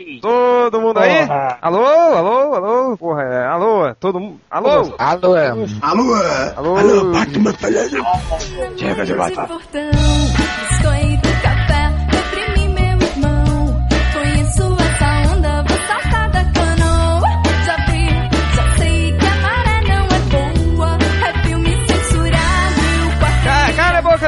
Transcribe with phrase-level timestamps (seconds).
[0.00, 0.20] aí?
[0.20, 1.28] Todo mundo aí?
[1.60, 2.96] Alô, alô, alô?
[2.96, 4.40] Porra, é, alô, todo mundo.
[4.50, 4.94] Alô?
[4.98, 5.48] Alô, é.
[5.48, 6.14] Alô?
[6.56, 6.76] Alô?
[6.76, 7.96] Alô, Batman falhando.
[8.76, 9.14] Chega de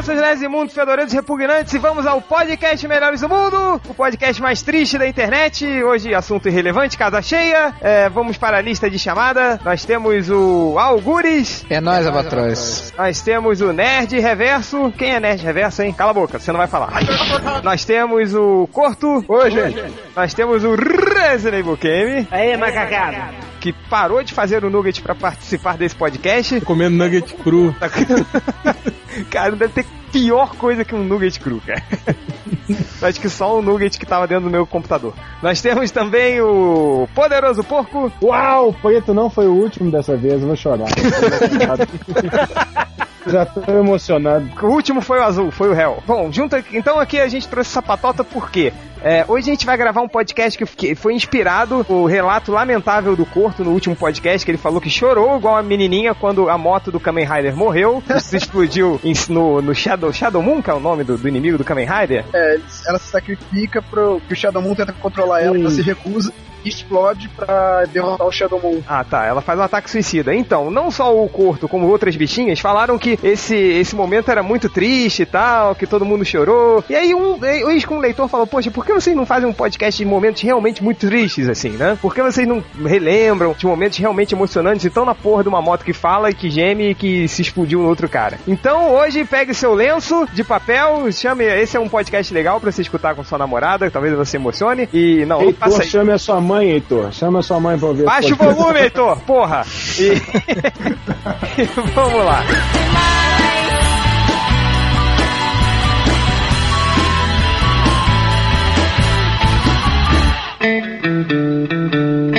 [0.03, 4.43] É seus leves imundos, fedorentos, repugnantes, e vamos ao podcast Melhores do Mundo, o podcast
[4.43, 5.64] mais triste da internet.
[5.84, 7.73] Hoje, assunto irrelevante, casa cheia.
[7.80, 9.60] É, vamos para a lista de chamada.
[9.65, 12.93] Nós temos o Algures, É nóis, Albatroz.
[12.98, 14.93] nós temos o Nerd Reverso.
[14.98, 15.93] Quem é Nerd Reverso, hein?
[15.93, 16.91] Cala a boca, você não vai falar.
[17.62, 19.24] Nós temos o Corto.
[19.29, 19.84] Oi, gente.
[20.16, 22.27] Nós temos o Resident Evil Game.
[22.32, 23.52] Aí, macacado.
[23.62, 26.61] Que parou de fazer o Nugget pra participar desse podcast.
[26.62, 27.73] Comendo nugget cru.
[27.79, 27.88] Tá-
[29.30, 31.80] cara, não deve ter pior coisa que um Nugget cru, cara.
[33.01, 35.15] Acho que só um Nugget que tava dentro do meu computador.
[35.41, 38.11] Nós temos também o Poderoso Porco.
[38.21, 40.88] Uau, o preto não foi o último dessa vez, eu vou chorar.
[43.26, 44.48] Já tô emocionado.
[44.62, 46.02] O último foi o azul, foi o réu.
[46.06, 48.73] Bom, junto, então aqui a gente trouxe essa patota por quê?
[49.04, 53.26] É, hoje a gente vai gravar um podcast que, foi inspirado o relato lamentável do
[53.26, 56.92] Corto no último podcast, que ele falou que chorou igual a menininha quando a moto
[56.92, 60.79] do Kamen Rider morreu, se explodiu em- no, no Shadow, Shadow Moon, que é o
[60.80, 62.24] nome do, do inimigo do Kamen Rider.
[62.32, 66.32] É, ela se sacrifica pro que o Shadow Moon tenta controlar ela, ela se recusa
[66.65, 68.81] explode pra derrotar o Shadow Moon.
[68.88, 69.25] Ah, tá.
[69.25, 70.34] Ela faz um ataque suicida.
[70.34, 74.69] Então, não só o Corto, como outras bichinhas, falaram que esse, esse momento era muito
[74.69, 76.84] triste e tal, que todo mundo chorou.
[76.88, 77.38] E aí, um,
[77.91, 81.06] um leitor falou: Poxa, por que vocês não fazem um podcast de momentos realmente muito
[81.06, 81.99] tristes, assim, né?
[82.00, 85.62] Por que vocês não relembram de momentos realmente emocionantes e tão na porra de uma
[85.62, 88.38] moto que fala e que geme e que se explodiu no outro cara?
[88.47, 91.44] Então, hoje, pegue seu lenço de papel, chame.
[91.44, 94.88] Esse é um podcast legal pra você escutar com sua namorada, talvez você emocione.
[94.93, 95.93] E não, não Heitor, faça isso.
[95.93, 97.12] chame a sua mãe, Heitor.
[97.12, 98.04] Chama sua mãe pra ouvir.
[98.04, 99.64] Baixa o volume, Heitor, porra!
[99.98, 100.12] E...
[101.94, 102.42] Vamos lá.
[110.60, 112.31] Quer-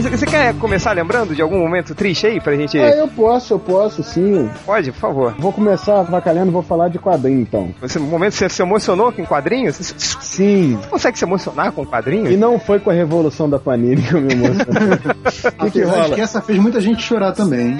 [0.00, 2.78] você quer começar lembrando de algum momento triste aí pra gente...
[2.78, 4.50] Ah, eu posso, eu posso, sim.
[4.64, 5.34] Pode, por favor.
[5.38, 7.74] Vou começar avacalhando, vou falar de quadrinho, então.
[7.82, 9.76] Esse momento você se emocionou com quadrinhos?
[9.76, 10.78] Você Sim.
[10.90, 12.30] consegue se emocionar com quadrinhos?
[12.32, 14.98] E não foi com a revolução da Panini que eu me emocionei.
[15.62, 16.14] Que, que Apesar de rola?
[16.14, 17.76] que essa fez muita gente chorar também.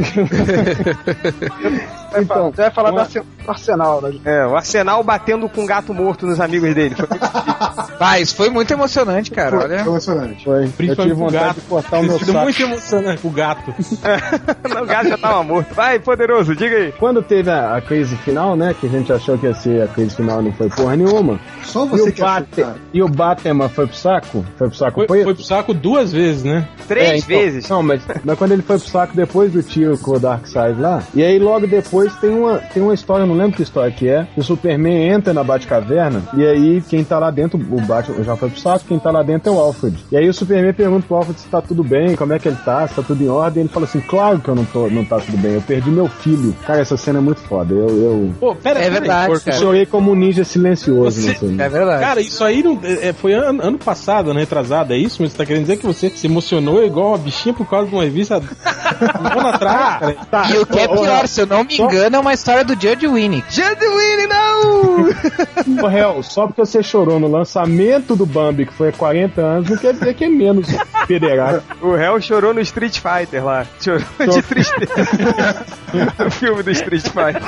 [2.16, 4.12] Então, Você vai falar uma- do Arsenal, né?
[4.24, 6.94] É, o Arsenal batendo com um gato morto nos amigos dele.
[6.94, 9.56] Foi muito Mas foi muito emocionante, cara.
[9.56, 9.80] Foi Olha.
[9.80, 10.44] emocionante.
[10.44, 10.64] Foi.
[10.64, 11.60] Eu Principalmente tive vontade gato.
[11.60, 12.38] de cortar o meu saco.
[12.44, 13.26] muito emocionante.
[13.26, 13.74] O gato.
[14.82, 15.74] o gato já tava morto.
[15.74, 16.92] Vai, poderoso, diga aí.
[16.92, 18.74] Quando teve a, a crise final, né?
[18.78, 21.38] Que a gente achou que ia ser a crise final e não foi porra nenhuma.
[21.62, 22.76] Só E você o, que Bate, cara.
[22.92, 24.44] e o Batman foi pro saco?
[24.56, 25.24] Foi pro saco Foi, preto?
[25.24, 26.68] foi pro saco duas vezes, né?
[26.88, 27.68] Três É, então, vezes.
[27.68, 31.02] Não, mas, mas quando ele foi pro saco depois do tiro com o Darkseid lá,
[31.14, 34.08] e aí logo depois tem uma, tem uma história, eu não lembro que história que
[34.08, 38.22] é, que o Superman entra na Batcaverna, e aí quem tá lá dentro, o Batman
[38.22, 39.96] já foi pro saco, quem tá lá dentro é o Alfred.
[40.10, 42.56] E aí o Superman pergunta pro Alfred se tá tudo bem, como é que ele
[42.64, 45.04] tá, se tá tudo em ordem, ele fala assim, claro que eu não, tô, não
[45.04, 46.54] tá tudo bem, eu perdi meu filho.
[46.66, 49.44] Cara, essa cena é muito foda, eu, eu, Pô, pera É pera aí, verdade, porco.
[49.44, 49.56] cara.
[49.58, 51.60] chorei como um ninja silencioso Você- nessa aí.
[51.60, 52.00] É verdade.
[52.02, 55.22] Cara, isso aí não, é, é, foi ano, ano passado, ano retrasado, é isso?
[55.22, 57.94] Mas você tá querendo dizer que você se emocionou igual uma bichinha por causa de
[57.94, 60.16] uma revista um ano atrás, cara?
[60.30, 62.64] Tá, E o que é pior, se eu não me só- engano, é uma história
[62.64, 63.44] do Judge Winnie.
[63.50, 65.82] Jadwin, não!
[65.84, 69.68] Ô, Hel, só porque você chorou no lançamento do Bambi, que foi há 40 anos,
[69.70, 70.66] não quer dizer que é menos
[71.06, 71.62] pederasta.
[71.82, 73.66] O réu chorou no Street Fighter lá.
[73.80, 74.94] Chorou de tristeza.
[76.26, 77.42] o filme do Street Fighter.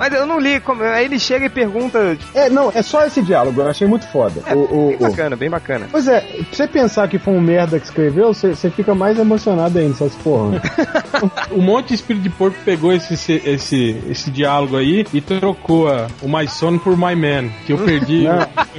[0.00, 0.60] Mas eu não li.
[0.60, 0.82] Como...
[0.82, 2.16] Aí ele chega e pergunta.
[2.34, 4.40] É, não, é só esse diálogo, eu achei muito foda.
[4.46, 5.86] É, O- o- bem o- bacana, bem bacana.
[5.90, 9.18] Pois é, pra você pensar que foi um merda que escreveu, você você fica mais
[9.18, 10.60] emocionado ainda, essas porra.
[11.50, 15.88] Um monte de espírito de porco pegou esse, esse, esse, esse diálogo aí e trocou
[15.88, 18.38] a, o My Son por My Man, que eu perdi Não.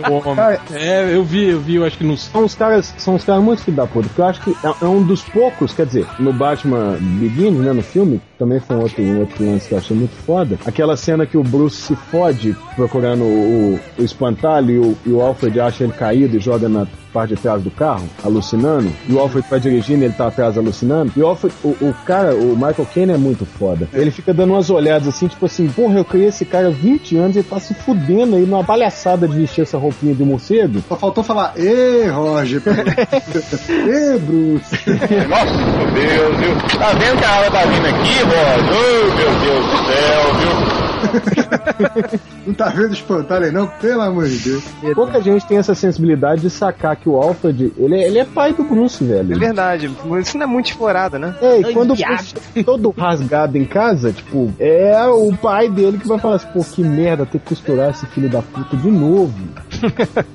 [0.10, 0.36] o homem.
[0.36, 2.24] Cara, É, eu vi, eu vi, eu acho que nos.
[2.26, 4.86] São uns caras, são uns caras muito filho da puta, porque eu acho que é,
[4.86, 9.04] um dos poucos, quer dizer, no Batman Begins, né, no filme, também foi um outro,
[9.04, 10.58] um outro lance que eu achei muito foda.
[10.66, 15.22] Aquela cena que o Bruce se fode procurando o, o espantalho e o, e o
[15.22, 19.20] Alfred acha ele caído e joga na parte de trás do carro, alucinando, e o
[19.20, 22.88] Alfred vai dirigindo, ele tá atrás alucinando, e o Alfred, o, o cara, o Michael
[22.94, 23.88] Caine é muito foda.
[23.94, 27.18] Ele fica dando umas olhadas assim, tipo assim, porra, eu criei esse cara há 20
[27.18, 30.84] anos e ele tá se fudendo aí numa palhaçada de vestir essa roupinha de morcego.
[30.88, 32.62] Só faltou falar, ê, Roger.
[33.70, 34.76] ê, Bruce.
[35.28, 36.80] Nossa, meu Deus, viu?
[36.80, 40.80] Tá vendo que a água tá vindo aqui, Oh, meu Deus do céu, viu?
[42.46, 43.68] Não tá vendo espantalho aí, não?
[43.68, 44.64] Pelo amor de Deus.
[44.94, 48.54] Pouca gente tem essa sensibilidade de sacar que o Alfred, ele, é- ele é pai
[48.54, 49.34] do Bruce, velho.
[49.34, 49.90] É verdade,
[50.22, 51.36] isso não é muito explorado, né?
[51.42, 55.98] É, e quando o Bruce chega todo rasgado em casa, tipo, é o pai dele
[55.98, 58.92] que vai falar assim, pô, que merda, ter que costurar esse filho da puta de
[58.92, 59.34] novo.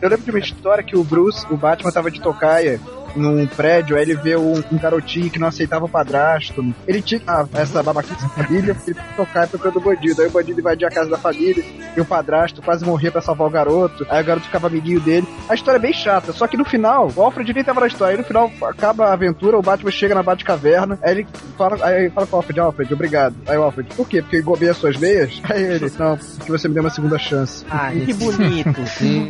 [0.00, 2.80] Eu lembro de uma história que o Bruce, o Batman tava de tocaia
[3.16, 6.64] num prédio, aí ele vê um, um garotinho que não aceitava o padrasto.
[6.86, 10.22] Ele tinha ah, essa babaquice da família, ele tocar procurando o bandido.
[10.22, 11.64] Aí o bandido invadia a casa da família,
[11.96, 14.06] e o padrasto quase morria pra salvar o garoto.
[14.08, 15.26] Aí o garoto ficava amiguinho dele.
[15.48, 18.14] A história é bem chata, só que no final, o Alfred nem tava na história.
[18.14, 22.02] Aí no final acaba a aventura, o Batman chega na Batcaverna, aí ele fala, aí
[22.02, 23.34] ele fala com o Alfred, Alfred, obrigado.
[23.46, 24.22] Aí o Alfred, por quê?
[24.22, 25.40] Porque eu engobei as suas veias?
[25.50, 27.64] Aí ele, não, porque você me deu uma segunda chance.
[27.68, 28.80] Ai, que bonito.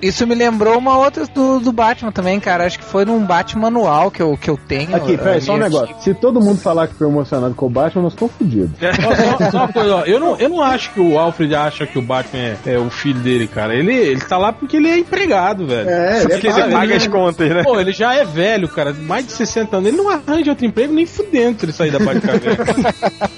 [0.03, 2.67] Isso me lembrou uma outra do, do Batman também, cara.
[2.67, 4.95] Acho que foi num Batman manual que eu, que eu tenho.
[4.95, 5.95] Aqui, peraí, ali, só um negócio.
[6.01, 8.71] Se todo mundo falar que foi emocionado com o Batman, nós estamos fodidos.
[8.81, 11.99] Só, só uma coisa, ó, eu não, eu não acho que o Alfred acha que
[11.99, 13.75] o Batman é, é o filho dele, cara.
[13.75, 15.89] Ele, ele tá lá porque ele é empregado, velho.
[15.89, 16.97] É, ele é ele paga né?
[16.97, 17.63] as contas, né?
[17.63, 19.89] Pô, ele já é velho, cara, mais de 60 anos.
[19.89, 22.65] Ele não arranja outro emprego nem fudendo se ele sair da Batcaverna.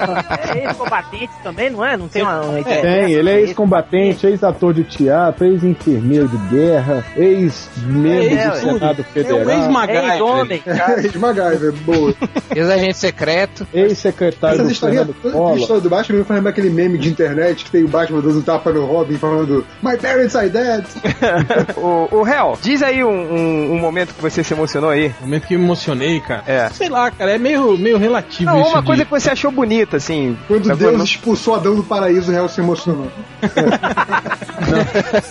[0.54, 1.96] É ex-combatente também, não é?
[1.96, 3.12] Não tem uma, uma ideia Tem, dessa?
[3.12, 10.21] ele é ex-combatente, ex-ator de teatro, ex-enfermeiro de guerra, ex-membro É, do é, Senado É
[10.21, 10.98] o Federal, ex-MacGyver.
[10.98, 11.04] Ex-homem.
[11.04, 12.14] Ex-MacGyver, boa.
[12.54, 13.66] Ex-agente secreto.
[13.72, 15.58] ex-secretário Essas Fernando toda Collor.
[15.58, 18.42] história do Batman me faz lembrar aquele meme de internet que tem o Batman dando
[18.42, 20.84] tapa no Robin falando My parents are dead.
[21.76, 25.12] o, o Hel, diz aí um, um- um momento que você se emocionou aí.
[25.20, 26.42] O momento que me emocionei, cara.
[26.46, 26.68] É.
[26.70, 28.70] Sei lá, cara, é meio, meio relativo Não, isso.
[28.70, 30.36] uma de- coisa que você achou bonita, assim.
[30.46, 33.08] Quando Deus quando- expulsou Adão do paraíso, o réu se emocionou.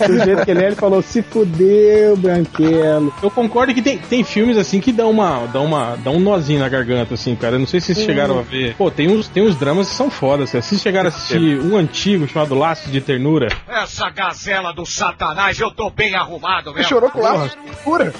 [0.07, 3.13] Do jeito que ele é, ele falou, se fudeu, Branquelo.
[3.21, 6.59] Eu concordo que tem, tem filmes assim que dão uma, dão uma, dão um nozinho
[6.59, 7.55] na garganta, assim, cara.
[7.55, 8.75] Eu não sei se vocês chegaram a ver.
[8.75, 10.49] Pô, tem uns, tem uns dramas que são fodas.
[10.49, 10.61] Assim.
[10.61, 15.59] Se vocês chegaram a assistir um antigo chamado Laços de Ternura, Essa gazela do satanás,
[15.59, 16.89] eu tô bem arrumado Você mesmo.
[16.89, 17.57] chorou com o laço?
[17.83, 18.13] Pura?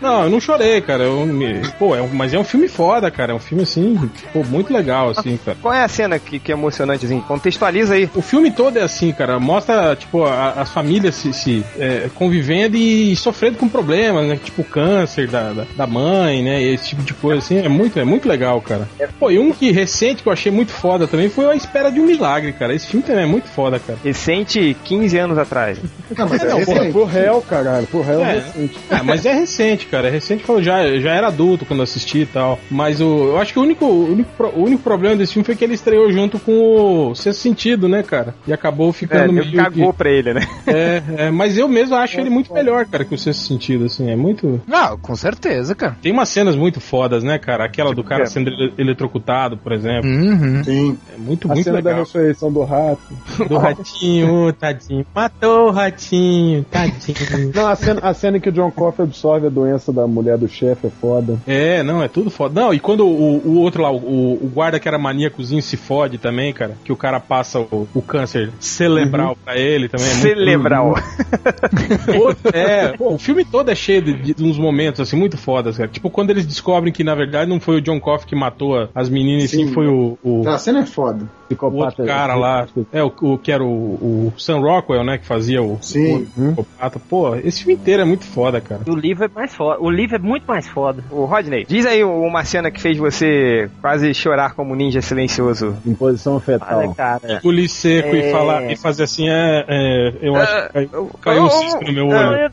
[0.00, 1.04] Não, eu não chorei, cara.
[1.04, 3.32] Eu me- Pô, é um- mas é um filme foda, cara.
[3.32, 5.56] É um filme, assim, pô, muito legal, assim, cara.
[5.60, 7.20] Qual é a cena que, que é emocionante, assim?
[7.20, 8.08] Contextualiza aí.
[8.14, 9.38] O filme todo é assim, cara.
[9.38, 14.38] Mostra, tipo, a- as famílias se, se, é, convivendo e sofrendo com problemas, né?
[14.42, 16.62] Tipo, câncer da, da, da mãe, né?
[16.62, 17.58] Esse tipo de coisa, assim.
[17.58, 18.88] É muito, é muito legal, cara.
[19.18, 22.00] Pô, e um que recente que eu achei muito foda também foi A Espera de
[22.00, 22.74] um Milagre, cara.
[22.74, 23.98] Esse filme também é muito foda, cara.
[24.04, 25.78] Recente, 15 anos atrás.
[26.16, 26.92] Não, mas é, Não, esse pro, aí.
[26.92, 28.34] pro réu, caralho, pro réu É.
[28.34, 28.78] recente.
[28.90, 30.08] É, mas é recente, cara.
[30.08, 32.58] É recente que eu já, já era adulto quando assisti e tal.
[32.70, 35.54] Mas o, eu acho que o único, o, único, o único problema desse filme foi
[35.56, 38.34] que ele estreou junto com o Sexto Sentido, né, cara?
[38.46, 39.56] E acabou É, ficando Deus meio.
[39.62, 40.40] cagou que- pra ele, né?
[40.66, 44.10] É, é, mas eu mesmo acho ele muito melhor, cara, que o Sexto Sentido, assim.
[44.10, 44.60] É muito.
[44.66, 45.96] Não, com certeza, cara.
[46.02, 47.64] Tem umas cenas muito fodas, né, cara?
[47.64, 48.26] Aquela do cara é.
[48.26, 50.08] sendo ele- eletrocutado, por exemplo.
[50.08, 50.62] Uhum.
[50.64, 50.98] Sim.
[51.14, 53.00] É muito, A muito cena da ressurreição do rato.
[53.48, 55.06] Do ratinho, tadinho.
[55.14, 57.52] Matou o ratinho, tadinho.
[57.54, 60.36] Não, a cena, a cena em que o John Coffey absorve a doença da mulher
[60.38, 61.38] do chefe é foda.
[61.46, 62.60] É, não, é tudo foda.
[62.60, 66.18] Não, e quando o, o outro lá, o, o guarda que era maníacozinho se fode
[66.18, 70.06] também, cara, que o cara passa o, o câncer cerebral pra ele também.
[70.06, 70.94] É muito- Cerebral.
[72.06, 75.76] Pô, é, pô, o filme todo é cheio de, de uns momentos assim muito fodas,
[75.76, 75.88] cara.
[75.88, 79.08] Tipo quando eles descobrem que na verdade não foi o John Coffey que matou as
[79.08, 79.72] meninas, e sim Sim.
[79.72, 81.26] foi o, o, A cena é foda.
[81.50, 82.66] o outro cara lá.
[82.92, 86.22] É, o, o que era o, o Sam Rockwell, né, que fazia o, Sim.
[86.24, 86.98] o psicopata.
[87.08, 88.82] Pô, esse filme inteiro é muito foda, cara.
[88.88, 89.80] O livro é mais foda.
[89.80, 91.04] O livro é muito mais foda.
[91.10, 95.76] O Rodney, diz aí uma cena que fez você quase chorar como um ninja silencioso.
[95.86, 97.20] Em posição Olha, fetal.
[97.38, 98.30] Engolir seco e É.
[98.30, 102.08] falar e fazer assim, é, é, eu acho que caiu, caiu um cisco no meu
[102.08, 102.50] olho.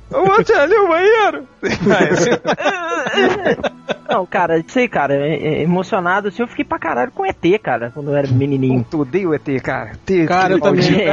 [0.58, 1.48] Ali o banheiro!
[4.10, 7.92] Não, cara, sei, cara, é- é emocionado assim, eu fiquei pra caralho com ET, cara,
[7.94, 8.86] quando eu era menininho.
[8.90, 9.92] Tu odeio o ET, cara.
[10.06, 11.02] T- Cara, eu também.
[11.02, 11.10] É,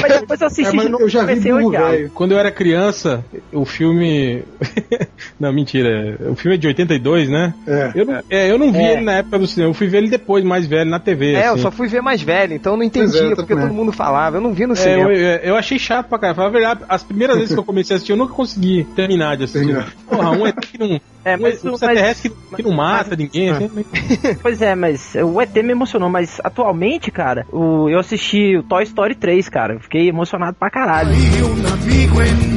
[0.00, 1.90] mas depois eu assisti É, mas de novo eu já vi comecei a burro odiar.
[1.90, 2.10] velho.
[2.10, 4.42] Quando eu era criança, o filme.
[5.40, 6.18] não, mentira.
[6.30, 7.54] O filme é de 82, né?
[7.66, 7.92] É.
[7.94, 8.92] Eu não, é, eu não vi É.
[8.92, 9.70] ele na época do cinema.
[9.70, 11.32] Eu fui ver ele depois, mais velho, na TV.
[11.34, 11.62] É, eu assim.
[11.62, 14.36] só fui ver mais velho, então eu não entendia, é, eu porque todo mundo falava.
[14.36, 15.10] Eu não vi no É, cinema.
[15.10, 16.36] eu, eu- eu achei chato pra caralho.
[16.36, 19.36] Falar a verdade, as primeiras vezes que eu comecei a assistir, eu nunca consegui terminar
[19.38, 19.64] de assistir.
[19.66, 19.92] Terminar.
[20.08, 21.00] Porra, um ET que não.
[21.24, 23.50] É, um, mas, um mas- extraterrestre que, que não mata ninguém.
[23.50, 23.70] assim.
[24.42, 28.82] Pois é, mas o ET me emocionou, mas atualmente, cara, o, eu assisti o Toy
[28.84, 29.78] Story 3, cara.
[29.80, 31.10] Fiquei emocionado pra caralho.
[31.10, 32.56] un amigo en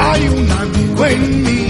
[0.00, 1.66] Hay un amigo en mí.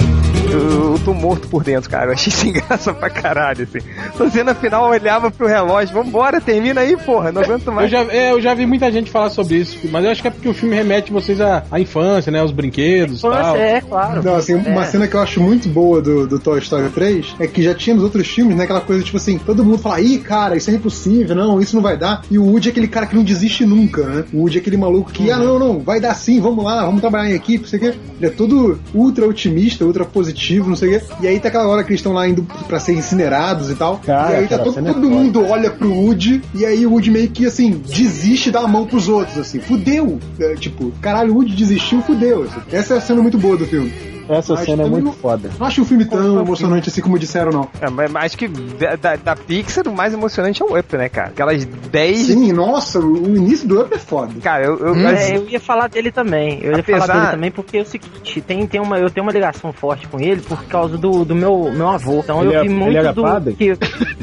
[0.58, 2.06] O Tom morto por dentro, cara.
[2.06, 3.78] Eu achei sem graça pra caralho, assim.
[4.14, 7.90] Essa cena final eu olhava pro relógio, vambora, termina aí, porra, não aguento Eu mais.
[7.90, 10.30] já, é, eu já vi muita gente falar sobre isso, mas eu acho que é
[10.30, 12.40] porque o filme remete vocês à, à infância, né?
[12.40, 13.56] Aos brinquedos e tal.
[13.56, 14.22] é, claro.
[14.22, 14.86] Não, assim, uma É.
[14.86, 17.94] cena que eu acho muito boa do, do Toy Story 3 é que já tinha
[17.94, 18.64] nos outros filmes, né?
[18.64, 21.82] Aquela coisa tipo assim, todo mundo fala, ih, cara, isso é impossível, não, isso não
[21.82, 22.22] vai dar.
[22.30, 24.24] E o Woody é aquele cara que não desiste nunca, né?
[24.32, 27.00] O Woody é aquele maluco que, ah, não, não, vai dar sim, vamos lá, vamos
[27.00, 27.98] trabalhar em equipe, não sei o quê.
[28.18, 31.06] Ele é todo ultra otimista, ultra positivo, não sei o quê.
[31.20, 33.98] E aí tá aquela hora que eles estão lá indo pra ser incinerados e tal.
[33.98, 37.10] Cara, e aí tá todo, é todo mundo olha pro Woody e aí o Woody
[37.10, 40.18] meio que assim, desiste da mão pros outros, assim, fudeu.
[40.38, 42.44] É, tipo, caralho, o Woody desistiu, fudeu.
[42.44, 42.60] assim.
[42.72, 44.17] Essa é a cena muito boa do filme.
[44.28, 45.50] Essa Mas cena é muito não- foda.
[45.58, 47.68] Não acho o filme tão emocionante assim como disseram, não.
[47.80, 50.96] É, mas mas acho que da, da, da Pixar o mais emocionante é o Up,
[50.96, 51.28] né, cara?
[51.28, 52.18] Aquelas 10.
[52.18, 54.32] Sim, nossa, o início do Up é foda.
[54.42, 54.78] Cara, eu.
[54.78, 56.58] eu É, assim, eu ia falar dele também.
[56.62, 59.24] Eu ia Apesar- falar dele também porque é o seguinte, tem, tem uma, eu tenho
[59.24, 62.18] uma ligação forte com ele por causa do, do meu, meu avô.
[62.20, 63.54] Então Ele eu é- vi ele muito do padre?
[63.54, 63.72] que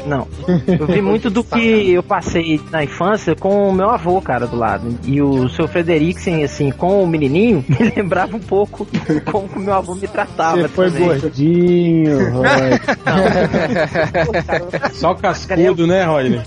[0.05, 0.27] não.
[0.79, 4.55] Eu vi muito do que eu passei na infância com o meu avô, cara, do
[4.55, 4.97] lado.
[5.03, 8.85] E o seu Frederiksen, assim, com o menininho, me lembrava um pouco
[9.31, 10.61] como o meu avô me tratava.
[10.61, 11.07] Você foi também.
[11.07, 12.47] gordinho, Roy.
[14.93, 16.41] Só cascudo, né, Rodney?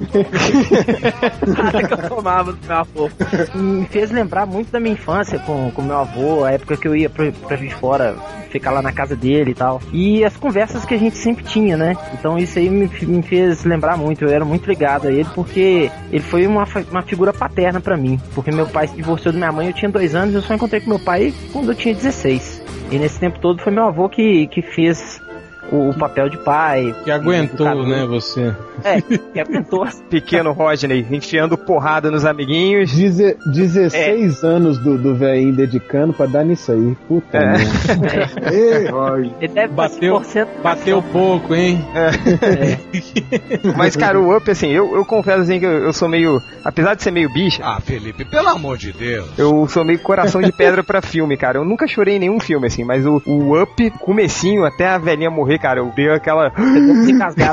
[1.46, 3.10] nada que eu tomava do meu avô.
[3.54, 6.96] Me fez lembrar muito da minha infância com o meu avô, a época que eu
[6.96, 8.16] ia pra, pra vir fora,
[8.50, 9.80] ficar lá na casa dele e tal.
[9.92, 11.96] E as conversas que a gente sempre tinha, né?
[12.14, 14.24] Então isso aí me, me fez lembrar muito.
[14.24, 18.20] Eu era muito ligado a ele porque ele foi uma, uma figura paterna pra mim.
[18.34, 20.80] Porque meu pai se divorciou da minha mãe, eu tinha dois anos, eu só encontrei
[20.80, 22.57] com meu pai quando eu tinha 16.
[22.90, 25.22] E nesse tempo todo foi meu avô que, que fez
[25.70, 26.94] o, o papel de pai.
[27.04, 27.86] Que aguentou, educador.
[27.86, 28.54] né, você.
[28.84, 29.86] É, que aguentou.
[30.08, 32.92] pequeno Rodney enfiando porrada nos amiguinhos.
[32.92, 36.96] Deze- 16 anos do, do velhinho dedicando pra dar nisso aí.
[37.06, 37.58] Puta É.
[37.58, 38.50] merda.
[38.52, 39.32] Ei.
[39.40, 41.84] Ele deve Bateu- 10% Bateu pouco, hein?
[43.76, 46.40] Mas, cara, o Up, assim, eu, eu confesso assim que eu, eu sou meio.
[46.64, 49.28] Apesar de ser meio bicha, Ah, Felipe, pelo amor de Deus.
[49.38, 51.58] eu sou meio coração de pedra pra filme, cara.
[51.58, 55.30] Eu nunca chorei em nenhum filme, assim, mas o, o Up, comecinho, até a velhinha
[55.30, 56.52] morrer, cara, eu dei aquela.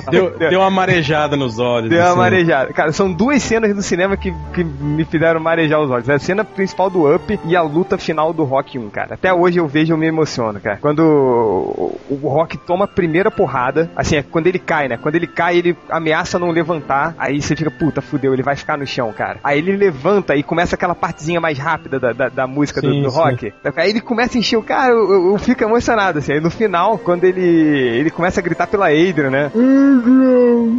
[0.09, 1.89] Deu, deu uma marejada nos olhos.
[1.89, 2.17] Deu uma assim.
[2.17, 2.73] marejada.
[2.73, 6.09] Cara, são duas cenas do cinema que, que me fizeram marejar os olhos.
[6.09, 9.13] A cena principal do Up e a luta final do Rock 1, cara.
[9.15, 10.77] Até hoje eu vejo e eu me emociono, cara.
[10.77, 14.97] Quando o, Rock toma a primeira porrada, assim, é quando ele cai, né?
[14.97, 17.15] Quando ele cai, ele ameaça não levantar.
[17.17, 19.39] Aí você fica, puta, fudeu, ele vai ficar no chão, cara.
[19.43, 23.01] Aí ele levanta e começa aquela partezinha mais rápida da, da, da música do, Sim,
[23.03, 23.17] do sim.
[23.17, 23.53] Rock.
[23.75, 26.33] Aí ele começa a encher o cara, eu, eu, eu fico emocionado, assim.
[26.33, 29.51] Aí no final, quando ele, ele começa a gritar pela Adrian, né?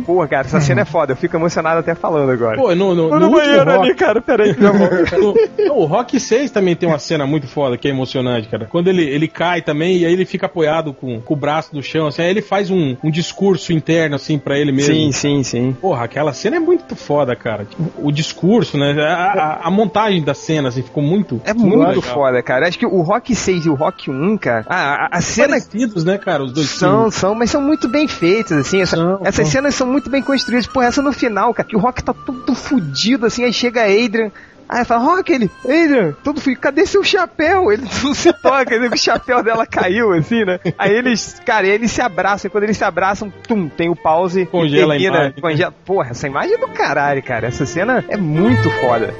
[0.05, 1.13] Porra, cara, essa cena é foda.
[1.13, 2.57] Eu fico emocionado até falando agora.
[2.57, 4.55] Pô, no, no, Tô no no último banheiro rock, ali, cara, peraí.
[4.59, 5.37] já volto.
[5.67, 8.67] No- o Rock 6 também tem uma cena muito foda, que é emocionante, cara.
[8.67, 11.83] Quando ele, ele cai também, e aí ele fica apoiado com, com o braço no
[11.83, 14.95] chão, assim, aí ele faz um, um discurso interno, assim, pra ele mesmo.
[14.95, 15.77] Sim, sim, sim.
[15.81, 17.67] Porra, aquela cena é muito foda, cara.
[17.99, 18.93] O discurso, né?
[19.03, 21.41] A, a- a montagem da cena, assim, ficou muito.
[21.45, 22.03] É muito legal.
[22.03, 22.69] foda, cara.
[22.69, 26.05] Acho que o Rock 6 e o Rock 1, cara, a, a, a cena Parecidos,
[26.05, 26.43] né, cara?
[26.45, 27.21] Os dois são, filmes.
[27.21, 28.81] são, mas são muito bem feitas, assim.
[28.83, 30.67] essa- São, essas cenas são muito bem construídas.
[30.67, 33.85] Porra, essa no final, cara, que o Rock tá todo fudido, assim, aí chega a
[33.87, 34.31] Adrian.
[34.69, 37.71] Aí fala, Rock, ele, Adrian, todo fudido, cadê seu chapéu?
[37.71, 40.59] Ele não se toca, ele- o chapéu dela caiu, assim, né?
[40.77, 44.45] Aí eles, cara, eles se abraçam, e quando eles se abraçam, tum, tem o pause
[44.47, 45.41] Congela a termina, imagem.
[45.41, 45.75] congela.
[45.85, 47.47] Porra, essa imagem é do caralho, cara.
[47.47, 49.15] Essa cena é muito foda.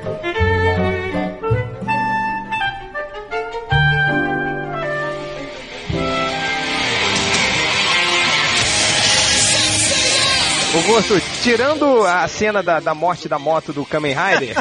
[10.77, 14.55] Ô, Gosto, tirando a cena da, da morte da moto do Kamen Rider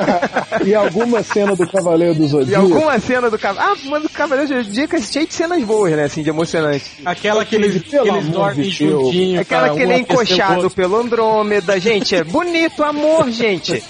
[0.64, 2.62] E alguma cena do Cavaleiro do e Zodíaco.
[2.64, 3.72] alguma cena do Cavaleiro.
[3.72, 6.04] Ah, mas o Cavaleiro de Zodíaco é cheio de cenas boas, né?
[6.04, 6.84] Assim, de emocionante.
[7.04, 9.40] Aquela que eles, que eles dormem de juntinho.
[9.40, 12.14] Aquela cara, que ele é encoxado pelo Andrômeda, gente.
[12.14, 13.82] É bonito amor, gente.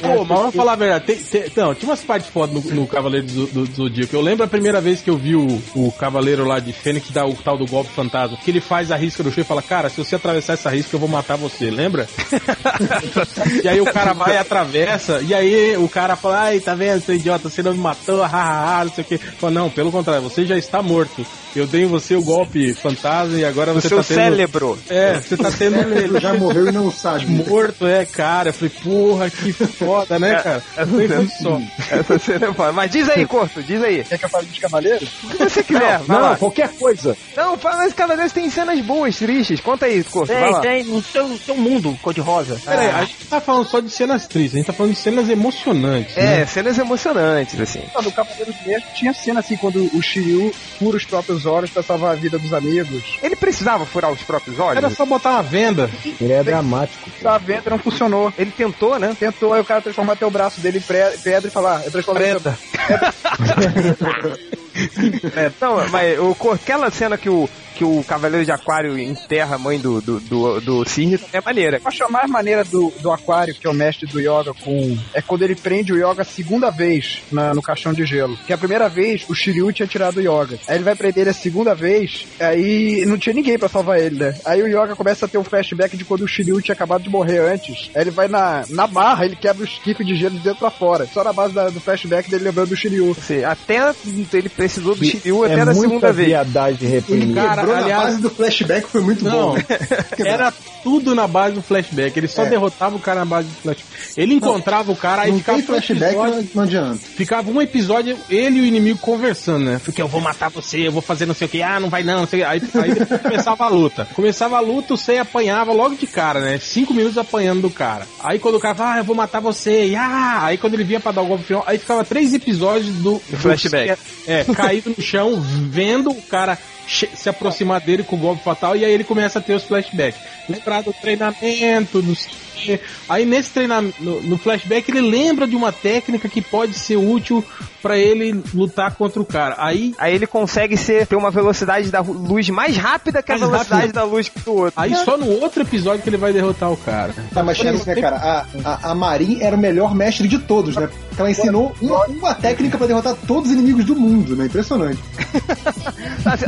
[0.00, 1.04] Pô, mas vamos falar a verdade.
[1.06, 4.14] Tem, tem- não, tinha umas partes fodas no, no Cavaleiro do, do, do Zodíaco.
[4.14, 7.26] Eu lembro a primeira vez que eu vi o, o Cavaleiro lá de Fênix dar
[7.26, 8.36] o tal do golpe fantasma.
[8.44, 10.94] Que ele faz a risca do chão e fala: Cara, se você atravessar essa risca,
[10.96, 11.70] eu vou matar você.
[11.70, 12.06] Lembra?
[13.62, 15.20] e aí o cara vai e atravessa.
[15.22, 18.84] E aí o cara fala: Ai, tá vendo, seu idiota, você não me matou, hahaha,
[18.84, 19.18] não sei o que.
[19.18, 21.24] Fala: Não, pelo contrário, você já está morto.
[21.54, 24.16] Eu dei em você o golpe fantasma e agora O você seu tá tendo.
[24.16, 24.78] cérebro.
[24.88, 25.76] É, você tá tendo.
[25.96, 27.26] Ele já morreu e não sabe.
[27.26, 28.48] Morto, é, cara.
[28.48, 30.62] Eu falei, porra, que foda, né, cara?
[30.76, 31.60] Essa Foi cena, só.
[31.94, 32.72] essa cena é foda.
[32.72, 34.02] Mas diz aí, Corto, diz aí.
[34.02, 35.06] Quer que eu fale de Cavaleiro?
[35.22, 36.36] O que você quiser, vai Não, lá.
[36.36, 37.16] qualquer coisa.
[37.36, 39.60] Não, fala, mas Cavaleiros tem cenas boas, tristes.
[39.60, 40.84] Conta aí, Corto, vai Tem, lá.
[40.84, 42.60] tem no seu, seu mundo cor-de-rosa.
[42.64, 45.28] Peraí, a gente tá falando só de cenas tristes, a gente tá falando de cenas
[45.28, 46.16] emocionantes.
[46.16, 46.46] É, né?
[46.46, 47.82] cenas emocionantes, assim.
[47.94, 51.70] Ah, No Cavaleiro do Zodíaco tinha cena assim, quando o Shiryu fura os próprios olhos
[51.70, 53.02] pra salvar a vida dos amigos.
[53.22, 54.76] Ele precisava furar os próprios olhos?
[54.76, 55.90] Era só botar uma venda.
[56.20, 57.10] Ele é dramático.
[57.24, 58.32] A venda não funcionou.
[58.38, 59.16] Ele tentou, né?
[59.18, 62.34] Tentou aí o cara transformar até o braço dele em pedra e falar, eu transformei
[62.34, 62.58] Preta.
[65.36, 69.58] É, não, mas o, aquela cena que o, que o Cavaleiro de Aquário enterra a
[69.58, 71.78] mãe do, do, do, do Cisne é maneira.
[71.78, 74.96] Eu acho a mais maneira do, do Aquário, que é o mestre do Yoga, com.
[75.12, 78.36] É quando ele prende o Yoga a segunda vez na- no caixão de gelo.
[78.46, 80.58] Que a primeira vez o Shiryu tinha tirado o Yoga.
[80.68, 84.18] Aí ele vai prender ele a segunda vez, aí não tinha ninguém pra salvar ele,
[84.18, 84.34] né?
[84.44, 87.10] Aí o Yoga começa a ter um flashback de quando o Shiryu tinha acabado de
[87.10, 87.90] morrer antes.
[87.94, 90.70] Aí ele vai na, na barra, ele quebra o esquife de gelo de dentro pra
[90.70, 91.06] fora.
[91.12, 93.10] Só na base da- do flashback dele lembrando do Shiryu.
[93.18, 93.92] Assim, até
[94.32, 96.28] ele precisou do Shiryu até é da muita segunda vez.
[96.28, 97.42] viadagem reprimida.
[97.42, 99.58] Cara, quebrou aliás- na base do flashback, foi muito Não, bom.
[100.24, 100.52] era
[100.82, 102.18] tudo na base do flashback.
[102.18, 102.50] Ele só É.
[102.50, 103.94] derrotava o cara na base do flashback.
[104.16, 106.98] Ele encontrava o cara, aí Não ficava tem um flashback, episódio- não, não adianta.
[107.16, 109.80] Ficava um episódio, ele e o inimigo conversando, né?
[109.84, 112.02] Porque eu vou matar você, eu vou fazer não sei o que, ah, não vai
[112.02, 112.48] não, não sei o que.
[112.48, 114.06] Aí, aí começava a luta.
[114.14, 116.58] Começava a luta, o Sei apanhava logo de cara, né?
[116.58, 118.06] Cinco minutos apanhando do cara.
[118.22, 120.40] Aí quando o cara fala, ah, eu vou matar você, e ah!
[120.44, 123.36] Aí quando ele vinha pra dar o golpe final, aí ficava três episódios do, do
[123.36, 123.98] flashback.
[124.26, 128.84] É, caído no chão, vendo o cara se aproximar dele com o golpe fatal, e
[128.84, 130.20] aí ele começa a ter os flashbacks.
[130.48, 132.80] Lembrar do treinamento, não sei o quê.
[133.08, 137.44] Aí nesse treinamento, no, no flashback, ele lembra de uma técnica que pode ser útil
[137.82, 139.56] pra ele lutar contra o cara.
[139.58, 143.82] Aí, Aí ele consegue ser, ter uma velocidade da luz mais rápida que a velocidade
[143.82, 143.94] rápido.
[143.94, 144.72] da luz do outro.
[144.74, 147.14] aí só no outro episódio que ele vai derrotar o cara.
[147.32, 148.16] Tá, mas isso, né, cara?
[148.16, 150.88] A, a, a Marin era o melhor mestre de todos, né?
[151.08, 154.46] Porque ela ensinou uma, uma técnica pra derrotar todos os inimigos do mundo, né?
[154.46, 154.98] Impressionante.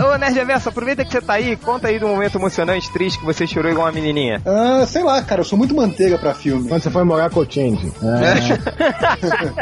[0.02, 3.24] Ô, Nerd Reverso, aproveita que você tá aí, conta aí do momento emocionante, triste, que
[3.24, 4.40] você chorou igual uma menininha.
[4.44, 6.68] Ah, sei lá, cara, eu sou muito manteiga pra filme.
[6.68, 7.92] Quando você foi morar com o Change.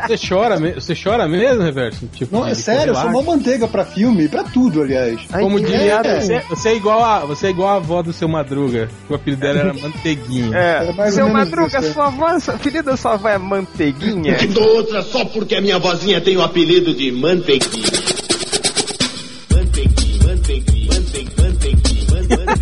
[0.07, 2.07] Você chora, você chora mesmo, Reverso?
[2.15, 5.21] Tipo, Não, é sério, eu sou uma manteiga pra filme, pra tudo, aliás.
[5.31, 6.21] Como que diria, é.
[6.21, 8.89] você, você é igual a, você é igual a avó do seu Madruga.
[9.07, 10.57] que O apelido dela era Manteiguinha.
[10.57, 11.93] É, É seu Madruga, isso, é.
[11.93, 14.35] sua avó, sua filha da sua avó é manteiguinha?
[14.37, 17.11] Te dou outra só porque a minha vozinha tem o apelido de.
[17.13, 17.85] Manteiguinha,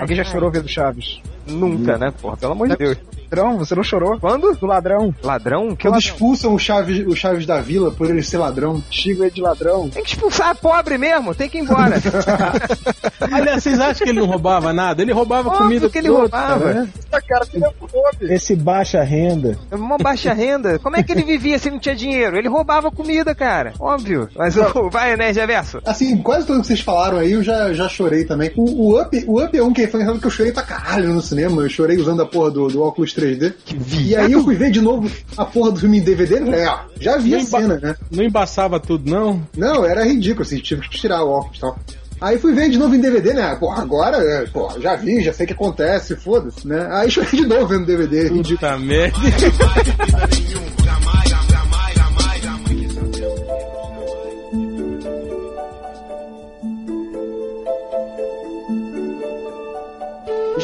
[0.00, 1.20] Alguém já chorou vendo Chaves?
[1.46, 2.36] Nunca, né, porra?
[2.36, 2.96] Pelo amor de Deus.
[3.30, 4.18] Ladrão, você não chorou?
[4.20, 4.54] Quando?
[4.56, 5.14] Do ladrão.
[5.22, 5.74] Ladrão?
[5.74, 5.98] Que Quando ladrão?
[5.98, 8.82] expulsam o Chaves, o Chaves da Vila por ele ser ladrão.
[8.90, 9.88] Xingo ele de ladrão.
[9.88, 11.96] Tem que expulsar pobre mesmo, tem que ir embora.
[13.32, 15.02] Aliás, vocês acham que ele não roubava nada?
[15.02, 16.72] Ele roubava Óbvio comida que ele dos roubava.
[16.72, 16.88] né?
[17.10, 18.32] Essa cara que não fome.
[18.34, 19.58] Esse baixa renda.
[19.72, 20.78] Uma baixa renda.
[20.78, 22.36] Como é que ele vivia se não tinha dinheiro?
[22.36, 23.72] Ele roubava comida, cara.
[23.78, 24.28] Óbvio.
[24.36, 25.80] Mas o vai, né, Reverso?
[25.84, 28.52] Assim, quase tudo que vocês falaram aí, eu já, já chorei também.
[28.56, 31.12] O, o Up, o Up é um que foi engraçado que eu chorei pra caralho
[31.12, 31.62] no cinema.
[31.62, 33.52] Eu chorei usando a porra do, do óculos 3D.
[34.00, 37.16] E aí eu fui ver de novo a porra do filme em DVD ah, já
[37.18, 37.96] vi a Não emba- cena, né?
[38.10, 39.42] Não embaçava tudo, não?
[39.56, 41.78] Não, era ridículo, assim, tive que tirar o óculos e tal.
[42.20, 43.54] Aí fui ver de novo em DVD, né?
[43.56, 46.88] Porra, agora, é, porra, já vi, já sei o que acontece, foda-se, né?
[46.92, 48.44] Aí chorei de novo vendo DVD, ridículo.
[48.56, 49.16] Puta merda.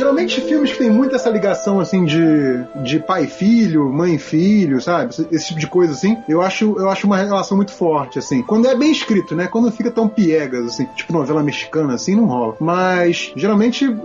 [0.03, 5.11] Geralmente filmes que tem muito essa ligação assim de, de pai filho, mãe filho, sabe?
[5.11, 8.43] Esse, esse tipo de coisa assim, eu acho, eu acho uma relação muito forte assim.
[8.43, 9.47] Quando é bem escrito, né?
[9.47, 12.57] Quando fica tão piegas assim, tipo novela mexicana assim, não rola.
[12.59, 13.97] Mas geralmente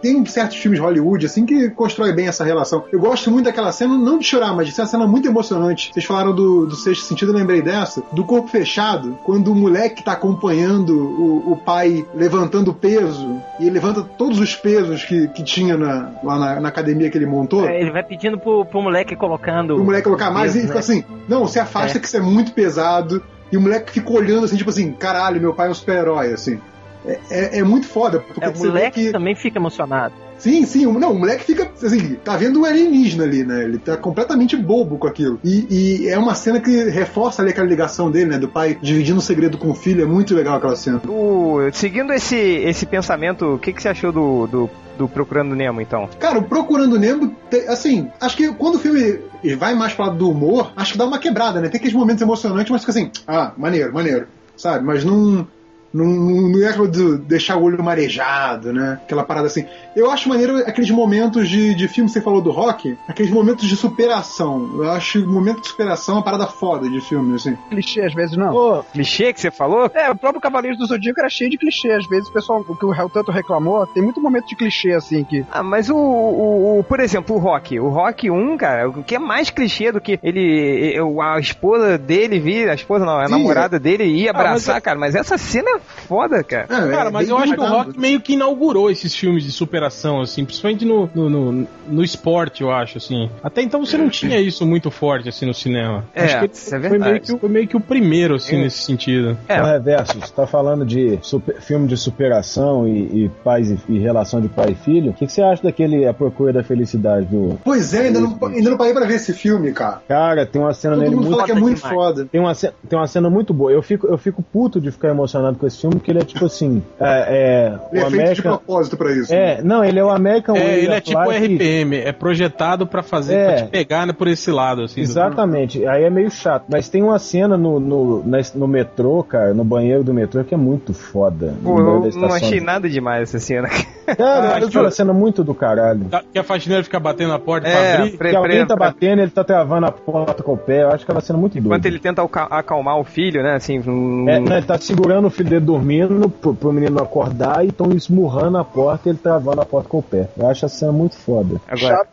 [0.00, 2.84] tem certos filmes de Hollywood assim que constrói bem essa relação.
[2.92, 5.90] Eu gosto muito daquela cena, não de chorar, mas de ser uma cena muito emocionante.
[5.92, 10.04] Vocês falaram do, do sexto sentido, eu lembrei dessa, do corpo fechado, quando o moleque
[10.04, 15.39] tá acompanhando o, o pai levantando peso e ele levanta todos os pesos que, que
[15.42, 17.68] tinha na, lá na, na academia que ele montou.
[17.68, 19.76] É, ele vai pedindo pro, pro moleque colocando.
[19.76, 20.80] O moleque colocar mais e peso, fica né?
[20.80, 22.00] assim, não, se afasta É.
[22.00, 23.22] que isso é muito pesado.
[23.52, 26.60] E o moleque fica olhando assim, tipo assim, caralho, meu pai é um super-herói, assim.
[27.04, 29.12] É, é, é muito foda, porque É, o moleque que...
[29.12, 30.14] também fica emocionado.
[30.40, 33.62] Sim, sim, o- não, o moleque fica, assim, tá vendo o alienígena ali, né?
[33.62, 35.38] Ele tá completamente bobo com aquilo.
[35.44, 35.66] E,
[36.04, 38.38] e é uma cena que reforça ali aquela ligação dele, né?
[38.38, 41.00] Do pai dividindo o segredo com o filho, é muito legal aquela cena.
[41.06, 45.80] O- seguindo esse, esse pensamento, o que, que você achou do, do, do Procurando Nemo,
[45.80, 46.08] então?
[46.18, 47.36] Cara, o Procurando Nemo,
[47.68, 49.18] assim, acho que quando o filme
[49.58, 51.68] vai mais pro lado do humor, acho que dá uma quebrada, né?
[51.68, 54.26] Tem aqueles momentos emocionantes, mas fica assim, ah, maneiro, maneiro,
[54.56, 54.84] sabe?
[54.84, 55.46] Mas não.
[55.92, 59.00] Não, não, não é aquilo de deixar o olho marejado, né?
[59.02, 59.64] Aquela parada assim.
[59.96, 63.66] Eu acho maneiro aqueles momentos de, de filme que você falou do rock, aqueles momentos
[63.68, 64.70] de superação.
[64.76, 67.56] Eu acho o momento de superação uma parada foda de filme, assim.
[67.68, 68.50] Clichê, às vezes não.
[68.52, 69.90] Pô, clichê que você falou?
[69.94, 71.90] É, o próprio Cavaleiros do Zodíaco era cheio de clichê.
[71.92, 74.92] Às vezes o pessoal, o que o réu tanto reclamou, tem muito momento de clichê,
[74.92, 75.44] assim, que.
[75.50, 77.78] Ah, mas o, o, o- por exemplo, o Rock.
[77.80, 80.96] O Rock 1, cara, o que é mais clichê do que ele.
[81.20, 84.76] A esposa dele vir, a esposa não, a Sim, namorada dele ia Ah, mas abraçar,
[84.76, 84.98] é- cara.
[84.98, 86.64] Mas essa cena é foda, cara.
[86.64, 87.64] É, Cara, é mas eu acho que o.
[87.68, 92.62] Rock meio que inaugurou esses filmes de superação, assim, principalmente no, no, no, no esporte,
[92.62, 93.30] eu acho, assim.
[93.42, 96.04] Até então você não tinha isso muito forte, assim, no cinema.
[96.14, 97.10] É, acho que isso é foi, verdade.
[97.12, 99.36] meio que, o- foi meio que o primeiro, assim, nesse sentido.
[99.48, 99.60] É.
[99.60, 103.98] O reverso, você tá falando de super- filme de superação e, e pais e, e
[103.98, 105.10] relação de pai e filho.
[105.10, 107.58] O que, que você acha daquele A Procura da Felicidade do.
[107.64, 110.02] Pois é, ainda não, ainda não parei pra ver esse filme, cara.
[110.08, 111.36] Cara, tem uma cena Todo nele mundo muito.
[111.36, 111.94] fala que é muito demais.
[111.94, 112.24] foda.
[112.26, 113.70] Tem uma, tem uma cena muito boa.
[113.72, 116.44] Eu fico, eu fico puto de ficar emocionado com esse filme, porque ele é tipo
[116.46, 116.82] assim.
[117.00, 118.56] É, é, Ele o é feito de American.
[118.56, 119.32] propósito pra isso.
[119.34, 121.54] É, não, ele é o American É, Way ele é tipo Life.
[121.56, 123.46] RPM, é projetado pra fazer, É.
[123.46, 125.00] pra te pegar né, por esse lado, assim.
[125.00, 126.64] do- Exatamente, aí é meio chato.
[126.68, 130.58] Mas tem uma cena no, no, no metrô, cara, no banheiro do metrô, que é
[130.58, 131.54] muito foda.
[131.62, 133.68] Pô, eu da não achei nada demais essa cena.
[134.06, 136.04] Cara, Ah, eu acho- uma cena muito do caralho.
[136.06, 138.16] Tá- Que a faxineira fica batendo na porta pra É, abrir.
[138.16, 140.82] pre- Que alguém pre- tá pra- batendo, ele tá travando a porta com o pé.
[140.82, 141.88] Eu acho que ela cena muito Enquanto doida.
[141.88, 143.54] ele tenta acalmar o filho, né?
[143.54, 147.64] Assim, um- É, não, ele tá segurando o filho dele dormindo pro, pro menino acordar
[147.64, 150.28] e estão esmurrando a porta e ele travando a porta com o pé.
[150.36, 151.60] Eu acho a cena muito foda.
[151.68, 152.06] agora.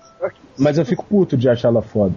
[0.57, 2.15] Mas eu fico puto de achar ela foda.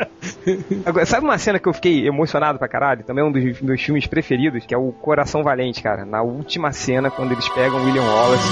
[0.86, 3.04] agora, sabe uma cena que eu fiquei emocionado pra caralho?
[3.04, 6.06] Também é um dos meus filmes preferidos, que é o Coração Valente, cara.
[6.06, 8.48] Na última cena, quando eles pegam o William Wallace,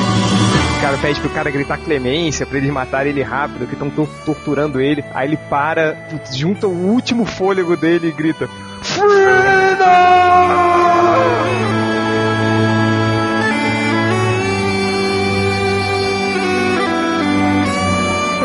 [0.77, 3.90] o cara pede pro cara gritar clemência pra eles matarem ele rápido, que estão
[4.27, 5.03] torturando ele.
[5.14, 5.97] Aí ele para,
[6.31, 8.47] junta o último fôlego dele e grita: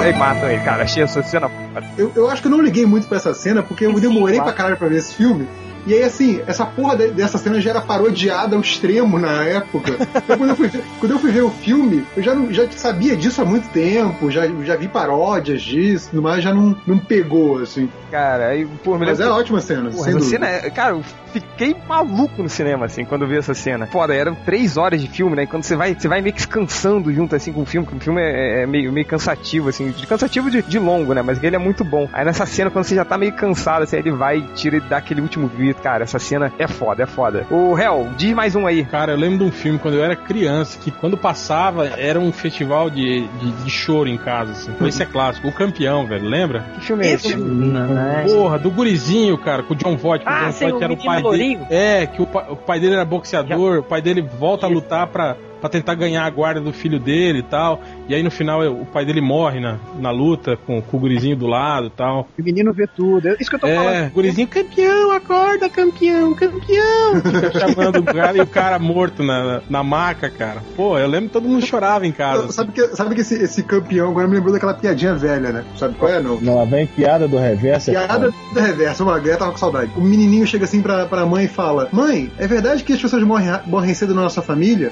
[0.01, 0.83] Aí matam ele, cara.
[0.83, 1.49] Achei essa cena.
[1.97, 4.53] Eu, eu acho que eu não liguei muito pra essa cena, porque eu demorei pra
[4.53, 5.47] caralho pra ver esse filme.
[5.85, 9.93] E aí, assim, essa porra de- dessa cena já era parodiada ao extremo na época.
[10.15, 12.69] Então, quando, eu fui ver, quando eu fui ver o filme, eu já, não- já
[12.69, 17.57] sabia disso há muito tempo, já, já vi paródias disso, mais, já não, não pegou,
[17.57, 17.89] assim.
[18.11, 20.29] Cara, aí, pô, me Mas é ótima cena, Porra, dúvida.
[20.29, 20.99] cena, é- cara,
[21.31, 23.87] fiquei maluco no cinema, assim, quando eu vi essa cena.
[23.87, 25.43] Foda, eram três horas de filme, né?
[25.43, 27.99] E quando você vai, você vai meio que cansando junto, assim, com o filme, porque
[27.99, 31.21] o filme é, é meio, meio cansativo, assim, de cansativo de, de longo, né?
[31.21, 32.07] Mas ele é muito bom.
[32.13, 34.77] Aí nessa cena, quando você já tá meio cansado, assim, aí ele vai e tira
[34.77, 37.45] e dá aquele último grito, cara, essa cena é foda, é foda.
[37.49, 38.83] O Hel, diz mais um aí.
[38.85, 42.31] Cara, eu lembro de um filme quando eu era criança, que quando passava era um
[42.31, 44.71] festival de, de, de choro em casa, assim.
[44.85, 45.47] Esse é clássico.
[45.47, 46.65] O Campeão, velho, lembra?
[46.75, 47.35] Que filme é esse?
[47.35, 48.25] Né?
[48.27, 50.25] Porra, do gurizinho, cara, com o John Voight.
[50.25, 51.67] que Ah, o John Voight era o menino pai dele.
[51.69, 55.07] É, que o, pa- o pai dele era boxeador, o pai dele volta a lutar
[55.07, 57.81] pra, pra tentar ganhar a guarda do filho dele e tal.
[58.09, 61.35] E aí no final o pai dele morre na, na luta com, com o gurizinho
[61.37, 62.27] do lado e tal.
[62.37, 63.29] O menino vê tudo.
[63.29, 64.07] É Isso que eu tô É, falando.
[64.07, 67.21] o gurizinho, campeão, acorda, campeão, campeão.
[67.21, 70.61] Fica chamando o cara e o cara morto na, na, maca, cara.
[70.75, 72.51] Pô, eu lembro que todo mundo chorava em casa.
[72.51, 75.63] Sabe que, sabe que esse, esse campeão agora me lembrou daquela piadinha velha, né?
[75.77, 76.41] Sabe qual é, não?
[76.41, 77.91] Não, lá vem piada do reverso.
[77.91, 78.33] é Piada foda.
[78.53, 79.91] do reverso, uma galera tava com saudade.
[79.95, 83.21] O menininho chega assim pra, pra mãe e fala: Mãe, é verdade que as pessoas
[83.23, 84.91] morrem, morrem cedo na nossa família?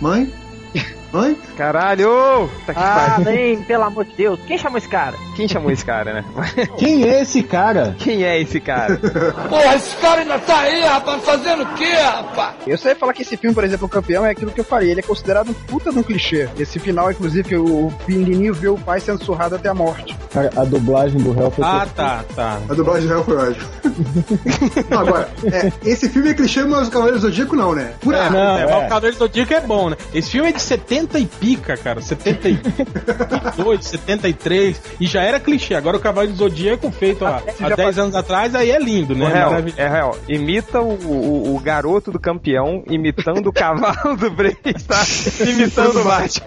[0.00, 0.30] Mãe?
[1.16, 1.36] Mãe?
[1.56, 2.50] Caralho!
[2.66, 3.24] Tá que Ah, pariu.
[3.24, 4.38] bem, pelo amor de Deus.
[4.46, 5.14] Quem chamou esse cara?
[5.34, 6.24] Quem chamou esse cara, né?
[6.76, 7.94] Quem é esse cara?
[7.98, 8.96] Quem é esse cara?
[9.48, 12.54] Porra, esse cara ainda tá aí, rapaz, fazendo o quê, rapaz?
[12.66, 14.90] Eu sei falar que esse filme, por exemplo, o campeão, é aquilo que eu falei.
[14.90, 16.48] Ele é considerado um puta de um clichê.
[16.58, 20.16] Esse final, inclusive, que o menininho vê o pai sendo surrado até a morte.
[20.32, 22.58] Cara, a dublagem do réu foi Ah, tá, tá.
[22.68, 23.66] A dublagem real foi ótima.
[24.90, 27.92] Não, agora, é, esse filme é clichê, mas o Cavaleiro do Zodíaco não, né?
[28.00, 28.66] Por É, não, é, é.
[28.66, 29.96] mas o Cavaleiro do Zodíaco é bom, né?
[30.12, 32.00] Esse filme é de 70 e pica, cara.
[32.00, 34.82] 72, 73.
[34.98, 35.74] E já era clichê.
[35.74, 39.26] Agora o Cavaleiro do Zodíaco, feito há, há 10 anos atrás, aí é lindo, né?
[39.26, 40.18] É real, é real.
[40.28, 45.02] Imita o, o, o garoto do campeão, imitando o cavalo do Break, tá?
[45.46, 46.46] Imitando o Batman.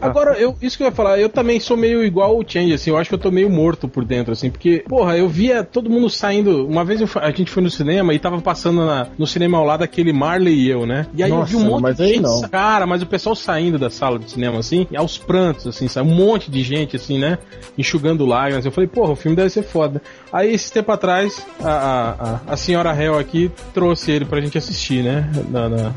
[0.00, 2.90] Agora, eu, isso que eu ia falar, eu também sou meio igual o Change, assim,
[2.90, 5.90] eu acho que eu tô meio morto por dentro, assim, porque, porra, eu via todo
[5.90, 6.66] mundo saindo.
[6.66, 9.64] Uma vez eu a gente foi no cinema e tava passando na- no cinema ao
[9.64, 11.06] lado aquele Marley e eu, né?
[11.14, 12.20] E aí eu vi um Nossa, monte de gente.
[12.22, 12.40] não.
[12.42, 16.08] Cara, mas o pessoal saindo da sala de cinema, assim, aos prantos, assim, sabe?
[16.08, 17.38] Um monte de gente, assim, né?
[17.78, 18.64] Enxugando lágrimas.
[18.64, 20.02] Eu falei, porra, o filme deve ser foda.
[20.32, 24.56] Aí, esse tempo atrás, a, a, a, a senhora Hell aqui trouxe ele pra gente
[24.58, 25.28] assistir, né?
[25.48, 25.92] Na, na-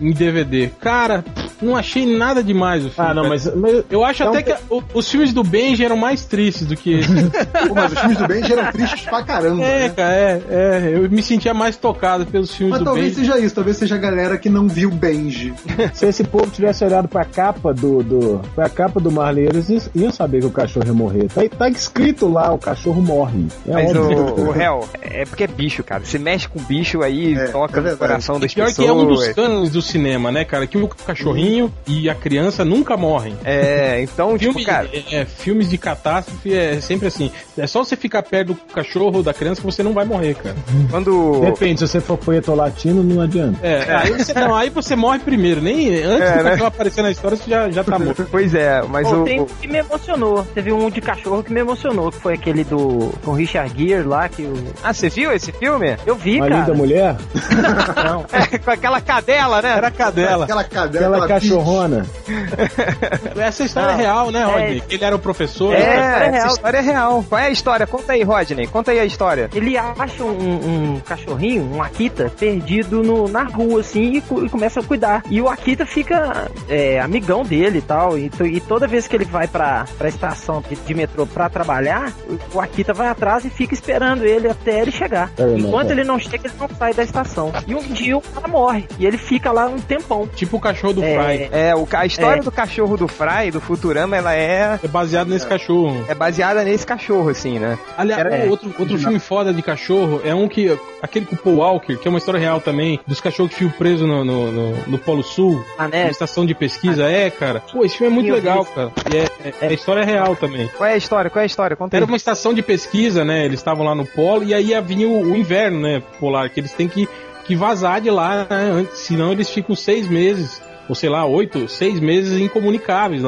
[0.00, 0.68] em DVD.
[0.80, 1.24] Cara,
[1.62, 3.10] não achei nada demais o filme.
[3.10, 3.28] Ah, não, cara.
[3.34, 6.66] mas, mas Eu acho É até que o- os filmes do Benji eram mais tristes
[6.66, 7.12] do que esse.
[7.68, 9.62] Pô, mas os filmes do Benji eram tristes pra caramba.
[9.64, 9.88] é, né?
[9.90, 10.92] cara, é, é.
[10.94, 13.20] Eu me sentia mais tocado pelos filmes Mas do talvez Benji.
[13.30, 15.52] seja isso, talvez seja a galera que não viu Benji.
[16.00, 20.10] se esse povo tivesse olhado pra capa do, do pra capa do Marley, eles iam
[20.10, 21.28] saber que o cachorro ia morrer.
[21.28, 23.44] Tá, tá escrito lá, o cachorro morre.
[23.68, 24.18] É Mas óbvio.
[24.18, 26.02] o, o réu, é porque é bicho, cara.
[26.06, 28.86] Se mexe com bicho aí, É, toca é no coração das Pior pessoas.
[28.86, 30.66] que é um dos cânones do cinema, né, cara?
[30.66, 33.36] Que o cachorrinho e a criança nunca morrem.
[33.44, 34.88] É, então, tipo, Filme, cara.
[35.12, 37.30] é, filmes de catástrofe é sempre assim.
[37.58, 40.34] É só você ficar perto do cachorro ou da criança que você não vai morrer,
[40.34, 40.56] cara.
[40.90, 41.40] Quando.
[41.42, 43.58] Depende, se você for poeta latino, não adianta.
[43.62, 45.60] É, aí você, não, aí você morre primeiro.
[45.60, 46.50] Nem antes É, né?
[46.50, 48.26] cachorro aparecer na história, você já, já tá morto.
[48.30, 49.24] Pois é, mas Pô, o.
[49.24, 50.44] tem um que me emocionou.
[50.54, 54.02] Teve um de cachorro que me emocionou, que foi aquele do com o Richard Gere
[54.06, 54.54] lá, que o...
[54.82, 55.96] Ah, você viu esse filme?
[56.06, 56.60] eu vi, Uma cara.
[56.60, 57.16] linda mulher,
[58.04, 58.24] Não.
[58.32, 59.76] É, com aquela cadela, né?
[59.76, 60.44] Era cadela.
[60.44, 62.06] Aquela cadela, aquela aquela cachorrona.
[63.36, 64.82] Essa história Não, é real, né, Rodney?
[64.88, 65.74] é- Ele era o professor.
[65.74, 65.88] É, né?
[65.88, 66.48] história é essa real.
[66.54, 67.24] história é real.
[67.28, 67.86] Qual é a história?
[67.86, 68.66] Conta aí, Rodney.
[68.66, 69.48] Conta aí a história.
[69.54, 74.80] Ele acha um, um cachorrinho, um Akita, perdido no- na rua, assim, e, e começa
[74.80, 75.22] a cuidar.
[75.30, 78.18] E o Akita fica é, amigão dele e tal.
[78.18, 82.12] E, e toda vez que ele vai pra, pra estação de, de metrô pra trabalhar,
[82.54, 85.30] o, Akita vai atrás e fica esperando ele até ele chegar.
[85.38, 85.92] É, Enquanto é.
[85.92, 87.52] ele não chega, ele não sai da estação.
[87.66, 88.86] E um dia o cara morre.
[88.98, 90.26] E ele fica lá um tempão.
[90.34, 91.14] Tipo o cachorro do É.
[91.24, 91.48] Fry.
[91.52, 92.42] É, o, a história É.
[92.42, 96.04] do cachorro do Fry, do Futurama, ela é, É baseado nesse cachorro.
[96.08, 97.78] é baseada nesse cachorro, assim, né?
[97.96, 98.46] Aliás, É.
[98.48, 100.78] outro, outro filme foda de cachorro é um que.
[101.02, 103.72] Aquele com o Paul Walker, que é uma história real também, dos cachorros que ficam
[103.78, 106.10] presos no, no, no- no Polo Sul, A na neve.
[106.10, 107.04] estação de pesquisa.
[107.04, 107.60] É, cara.
[107.60, 108.92] Pô, esse filme é muito vi legal, cara.
[109.12, 110.68] E é, é, é história real também.
[110.76, 111.30] Qual é a história?
[111.30, 111.76] Qual é a história?
[111.76, 111.96] Conta.
[111.96, 113.44] Era uma estação de pesquisa, né?
[113.44, 116.02] Eles estavam lá no polo e aí ia vir o, o inverno, né?
[116.18, 117.08] Polar, que eles têm que,
[117.44, 118.86] que vazar de lá, né?
[118.92, 123.22] Senão eles ficam seis meses, ou sei lá, oito, seis meses incomunicáveis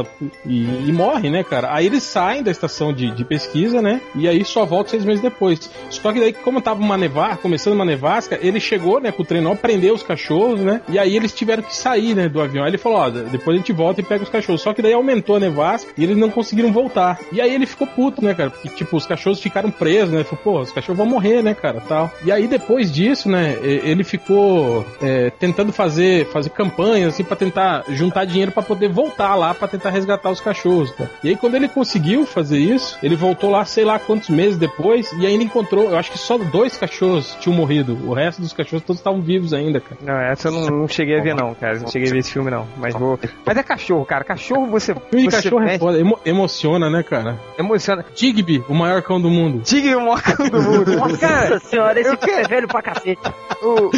[0.46, 1.74] e, e morrem, né, cara?
[1.74, 4.00] Aí eles saem da estação de, de pesquisa, né?
[4.14, 5.70] E aí só voltam seis meses depois.
[5.90, 9.26] Só que daí, como tava uma nevasca, começando uma nevasca, ele chegou, né, com o
[9.26, 10.80] trenó, prendeu os cachorros, né?
[10.88, 12.64] E aí eles tiveram que sair, né, do avião.
[12.64, 14.62] Aí ele falou, ó, depois a gente volta e pega os cachorros.
[14.62, 17.18] Só que daí aumentou a nevasca e eles não conseguiram voltar.
[17.30, 18.50] E aí ele ficou puto, né, cara?
[18.50, 20.24] Porque, tipo, os cachorros ficaram presos, né?
[20.24, 22.10] Falou, pô, os cachorros vão morrer, né, cara, tal.
[22.24, 27.51] E aí depois disso, né, ele ficou é, tentando fazer, fazer campanhas, assim, pra tentar
[27.88, 31.10] juntar dinheiro pra poder voltar lá, pra tentar resgatar os cachorros, cara.
[31.22, 35.10] E aí quando ele conseguiu fazer isso, ele voltou lá, sei lá quantos meses depois,
[35.18, 37.98] e ainda encontrou, eu acho que só dois cachorros tinham morrido.
[38.06, 39.96] O resto dos cachorros todos estavam vivos ainda, cara.
[40.02, 41.78] Não, essa eu não, não cheguei a ver, não, cara.
[41.78, 42.66] Não cheguei a ver esse filme, não.
[42.76, 43.18] Mas vou.
[43.44, 44.24] Mas é cachorro, cara.
[44.24, 44.94] Cachorro você.
[45.10, 47.38] Filme de cachorro é foda, emo- emociona, né, cara?
[47.58, 48.04] emociona.
[48.14, 49.60] Digby, o maior cão do mundo.
[49.62, 50.92] Tigre o maior cão do mundo.
[50.96, 53.20] Nossa cara, senhora, esse cara é velho pra cacete.
[53.62, 53.90] o,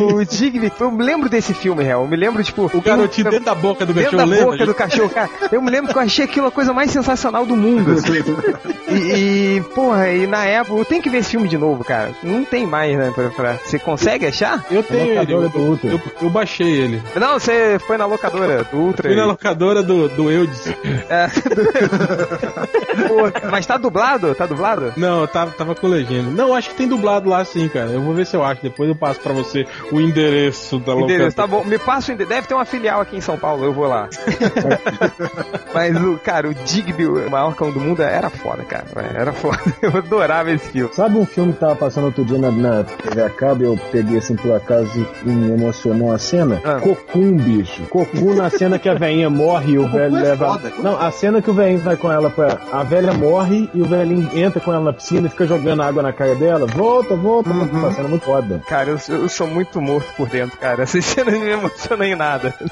[0.00, 2.02] o, o Digby, eu me lembro desse filme, real.
[2.02, 2.70] Eu me lembro, tipo.
[2.72, 4.52] O garotinho dentro da boca do dentro cachorro, da lembra?
[4.52, 5.30] boca do cachorro, cara.
[5.52, 7.92] Eu me lembro que eu achei aquilo a coisa mais sensacional do mundo.
[7.92, 8.16] assim.
[8.88, 12.12] E, e, porra, e na época, eu tenho que ver esse filme de novo, cara.
[12.22, 13.10] Não tem mais, né?
[13.12, 14.64] Pra, pra- Você consegue achar?
[14.70, 15.90] Eu tenho ele, eu, locadora do Ultra.
[15.90, 17.02] eu, eu baixei ele.
[17.16, 19.08] Não, você foi na locadora do Ultra.
[19.08, 20.66] Fui na locadora do, do Eudes.
[21.10, 24.34] É, do- Pô, mas tá dublado?
[24.34, 24.92] Tá dublado?
[24.96, 26.30] Não, eu tava, tava com legenda.
[26.30, 27.90] Não, acho que tem dublado lá sim, cara.
[27.90, 28.62] Eu vou ver se eu acho.
[28.62, 31.14] Depois eu passo pra você o endereço da locadora.
[31.14, 31.64] Endereço, tá bom.
[31.64, 32.25] Me passa o endereço.
[32.28, 34.08] Deve ter uma filial aqui em São Paulo, eu vou lá.
[35.74, 38.84] Mas o, cara, o Digby, o maior cão do mundo, era foda, cara.
[39.14, 39.58] Era foda.
[39.82, 40.92] Eu adorava esse filme.
[40.94, 44.18] Sabe um filme que tava passando outro dia na, na TV a cabo, eu peguei
[44.18, 46.60] assim por acaso e me emocionou a cena?
[46.64, 46.78] Ah.
[46.80, 47.82] Cocum, bicho.
[47.84, 50.46] Cocum na cena que a velhinha morre e o velho é leva.
[50.54, 50.72] foda.
[50.78, 52.58] Não, a cena que o velhinho vai com ela pra.
[52.72, 56.02] A velha morre e o velhinho entra com ela na piscina e fica jogando água
[56.02, 56.66] na cara dela.
[56.66, 57.50] Volta, volta.
[57.50, 57.64] Uhum.
[57.70, 58.60] Uma cena muito foda.
[58.68, 60.82] Cara, eu, sou- eu sou muito morto por dentro, cara.
[60.86, 62.54] Essas cenas não me emocionam em nada.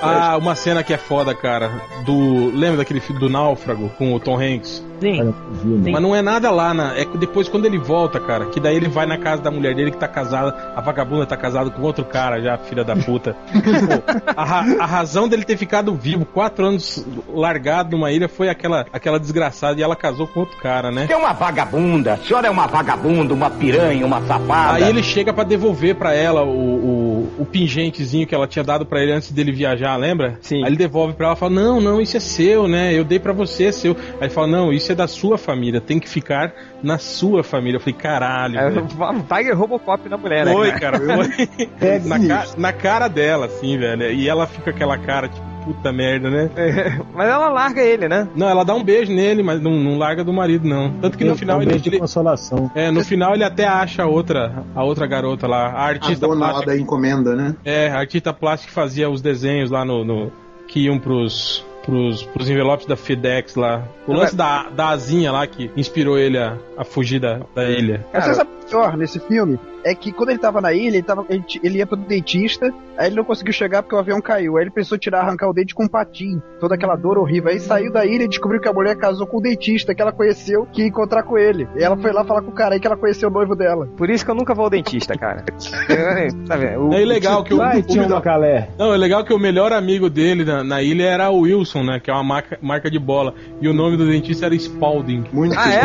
[0.00, 1.70] Ah, uma cena que é foda, cara.
[2.04, 2.50] Do.
[2.54, 4.82] Lembra daquele filme do Náufrago com o Tom Hanks?
[5.02, 5.22] Sim.
[5.64, 5.90] Né?
[5.92, 8.76] Mas não é nada lá, na, é que depois quando ele volta, cara, que daí
[8.76, 11.82] ele vai na casa da mulher dele que tá casada, a vagabunda tá casada com
[11.82, 13.34] outro cara já, filha da puta.
[13.52, 18.48] Pô, a, ra- a razão dele ter ficado vivo quatro anos largado numa ilha foi
[18.48, 21.06] aquela, aquela desgraçada e ela casou com outro cara, né?
[21.10, 22.14] É uma vagabunda.
[22.14, 24.76] A senhora é uma vagabunda, uma piranha, uma safada.
[24.76, 28.86] Aí ele chega pra devolver pra ela o, o, o pingentezinho que ela tinha dado
[28.86, 30.38] pra ele antes dele viajar, lembra?
[30.40, 30.62] Sim.
[30.62, 32.92] Aí ele devolve pra ela e fala: Não, não, isso é seu, né?
[32.92, 33.96] Eu dei pra você, é seu.
[34.20, 36.52] Aí ele fala: Não, isso é da sua família, tem que ficar
[36.82, 37.76] na sua família.
[37.76, 38.58] Eu falei: Caralho.
[38.58, 40.52] É, velho." o Tiger Robocop na mulher, né?
[40.52, 40.98] Foi, cara?
[40.98, 41.48] foi.
[41.80, 44.10] É na, ca- na cara dela, assim, velho.
[44.12, 46.50] E ela fica com aquela cara, tipo, puta merda, né?
[46.56, 48.26] É, mas ela larga ele, né?
[48.34, 50.90] Não, ela dá um beijo nele, mas não, não larga do marido, não.
[51.00, 52.70] Tanto que no final um ele, de ele- consolação.
[52.74, 56.26] É, no final ele até acha a outra, a outra garota lá, a A artista
[56.26, 56.72] dona lá plástica.
[56.72, 57.54] da encomenda, né?
[57.64, 60.32] É, a artista plástica que fazia os desenhos lá no, no-
[60.66, 63.86] que iam pros, pros, pros envelopes da FedEx lá.
[64.06, 68.06] O lance da, da asinha lá que inspirou ele a, a fugir da, da ilha.
[68.12, 69.58] Você sabe o pior nesse filme?
[69.84, 73.08] É que quando ele tava na ilha, ele, tava, ele, ele ia pro dentista, aí
[73.08, 74.56] ele não conseguiu chegar porque o avião caiu.
[74.56, 76.40] Aí ele pensou tirar, arrancar o dente com um patim.
[76.60, 77.50] Toda aquela dor horrível.
[77.50, 80.12] Aí saiu da ilha e descobriu que a mulher casou com o dentista que ela
[80.12, 81.66] conheceu, que ia encontrar com ele.
[81.76, 83.88] E ela foi lá falar com o cara aí que ela conheceu o noivo dela.
[83.96, 85.44] Por isso que eu nunca vou ao dentista, cara.
[86.46, 86.88] Tá vendo?
[86.88, 88.68] O- É legal que o, Vai, o- tio Macalé.
[88.78, 92.00] Não, é legal que o melhor amigo dele na, na ilha era o Wilson, né?
[92.00, 93.34] Que é uma marca, marca de bola.
[93.60, 95.24] E o nome do dentista era Spalding.
[95.32, 95.82] Muito Ah, é?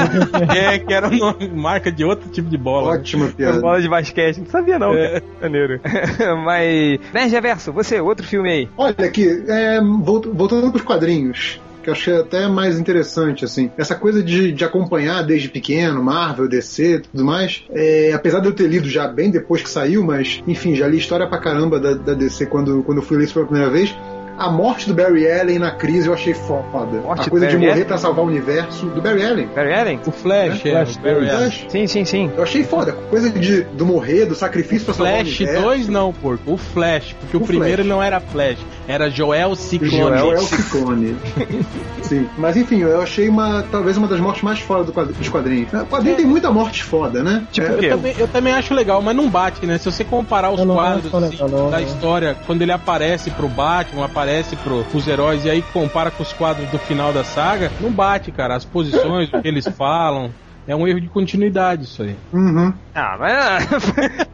[0.75, 2.91] É, que era o nome, marca de outro tipo de bola.
[2.93, 3.60] ótima piada.
[3.60, 4.38] Bola de basquete.
[4.39, 4.93] Não sabia, não.
[4.93, 5.21] É.
[5.41, 5.80] Maneiro.
[6.45, 7.00] Mas.
[7.13, 8.69] Nerd Reverso, você, outro filme aí.
[8.78, 11.60] Olha aqui, é, volt- voltando pros quadrinhos.
[11.84, 13.71] Que eu achei até mais interessante, assim.
[13.78, 17.63] Essa coisa de, de acompanhar desde pequeno, Marvel, DC tudo mais.
[17.71, 20.97] é, apesar de eu ter lido já bem depois que saiu, mas, enfim, já li
[20.97, 23.95] história pra caramba da, da DC quando, quando eu fui ler isso pela primeira vez.
[24.38, 27.02] A morte do Barry Allen na crise eu achei foda.
[27.02, 27.86] Morte a coisa de morrer Allen?
[27.86, 28.86] pra salvar o universo.
[28.88, 29.47] Do Barry Allen.
[29.47, 30.00] Barry Allen?
[30.06, 30.69] O Flash, é.
[30.71, 31.30] Flash o Barry.
[31.30, 31.30] Allen.
[31.52, 31.65] Flash.
[31.69, 32.32] Sim, sim, sim.
[32.38, 32.91] Eu achei foda.
[33.10, 35.62] Coisa de, do morrer, do sacrifício pra salvar Flash o universo.
[35.63, 36.54] 2 não, porco.
[36.54, 37.15] O Flash.
[37.19, 37.88] Porque o, O primeiro Flash.
[37.88, 38.60] não era Flash.
[38.88, 39.91] Era Joel Ciclone.
[39.97, 41.17] Joel é o Ciclone.
[42.02, 42.28] Sim.
[42.38, 45.73] Mas enfim, eu achei uma talvez uma das mortes mais foda do quadri- dos quadrinhos.
[45.73, 47.45] O quadrinho tem muita morte foda, né?
[47.52, 47.86] Tipo É?
[47.86, 49.78] Eu também, eu também acho legal, mas não bate, né?
[49.78, 51.86] Se você comparar os quadros assim, legal, da não.
[51.86, 56.32] história, quando ele aparece pro Batman, aparece pro, pros heróis, e aí compara com os
[56.32, 58.56] quadros do final da saga, não bate, cara.
[58.56, 60.32] As posições, o que eles falam.
[60.67, 62.15] É um erro de continuidade isso aí.
[62.34, 62.73] Uhum.
[62.93, 63.67] Ah, mas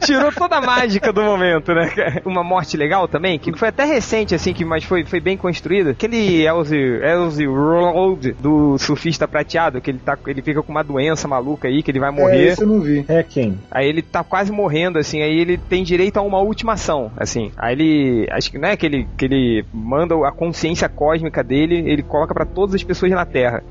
[0.04, 2.20] tirou toda a mágica do momento, né?
[2.24, 5.90] Uma morte legal também, que foi até recente, assim, que, mas foi, foi bem construída.
[5.90, 11.28] Aquele Elzy, Elzy Road do surfista prateado, que ele, tá, ele fica com uma doença
[11.28, 12.46] maluca aí, que ele vai É, morrer.
[12.48, 13.04] esse eu não vi.
[13.08, 13.58] É quem?
[13.70, 17.52] Aí ele tá quase morrendo, assim, aí ele tem direito a uma última ação, assim.
[17.56, 21.84] Aí ele, acho que não é que ele, que ele manda a consciência cósmica dele,
[21.86, 23.62] ele coloca pra todas as pessoas na Terra.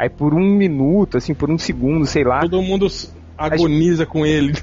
[0.00, 2.40] Aí por um minuto, assim, por um segundo, sei lá.
[2.40, 2.86] Todo mundo
[3.36, 4.54] agoniza com ele.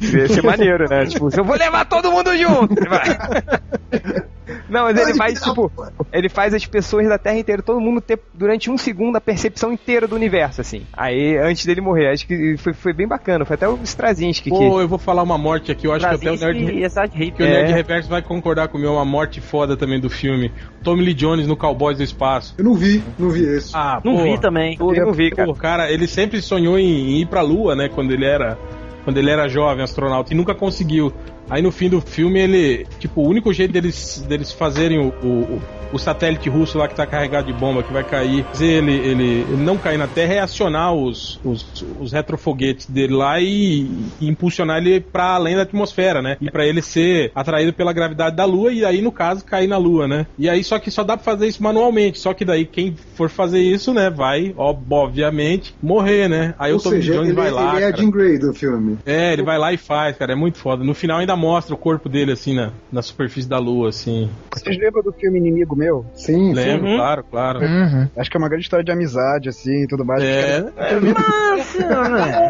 [0.00, 1.06] Ia ser maneiro, né?
[1.06, 2.76] Tipo, eu vou levar todo mundo junto.
[4.68, 5.70] Não, mas ele faz, tipo,
[6.12, 9.72] ele faz as pessoas da Terra inteira, todo mundo ter durante um segundo a percepção
[9.72, 10.82] inteira do universo, assim.
[10.92, 13.44] Aí, antes dele morrer, acho que foi, foi bem bacana.
[13.44, 14.56] Foi até o Straczynski que.
[14.56, 17.30] Pô, eu vou falar uma morte aqui, eu acho que até o Nerd, e de
[17.32, 17.50] que o É.
[17.50, 20.52] Nerd Reverso vai concordar comigo, é uma morte foda também do filme.
[20.82, 22.54] Tommy Lee Jones no Cowboys do Espaço.
[22.58, 23.70] Eu não vi, não vi esse.
[23.74, 24.76] Ah, Não pô, vi também.
[24.78, 25.48] Eu não vi, cara.
[25.48, 27.88] Pô, cara, ele sempre sonhou em, em ir pra Lua, né?
[27.88, 28.58] Quando ele era.
[29.04, 31.12] Quando ele era jovem, astronauta, e nunca conseguiu.
[31.48, 32.86] Aí no fim do filme ele.
[32.98, 35.62] Tipo, o único jeito deles, deles fazerem o, o,
[35.94, 39.62] o satélite russo lá que tá carregado de bomba, que vai cair, ele, ele, ele
[39.62, 43.88] não cair na Terra é acionar os, os, os retrofoguetes dele lá e,
[44.20, 46.36] e impulsionar ele pra além da atmosfera, né?
[46.40, 49.76] E pra ele ser atraído pela gravidade da Lua e aí, no caso, cair na
[49.76, 50.26] Lua, né?
[50.38, 52.18] E aí, só que só dá pra fazer isso manualmente.
[52.18, 56.54] Só que daí, quem for fazer isso, né, vai, ó, obviamente, morrer, né?
[56.58, 57.76] Aí Ou o Tommy seja, Jones ele, vai lá.
[57.76, 57.92] ele é a.
[57.92, 58.98] Jean Grey do filme.
[59.06, 60.82] É, ele vai lá e faz, cara, é muito foda.
[60.82, 64.28] No final ainda mostra o corpo dele, assim, na, na superfície da lua, assim.
[64.52, 66.04] Vocês lembram do filme Inimigo Meu?
[66.14, 66.96] Sim, Lembro, Uhum.
[66.96, 67.60] claro, claro.
[67.60, 68.08] Uhum.
[68.16, 70.22] Acho que é uma grande história de amizade, assim, e tudo mais.
[70.22, 70.64] É,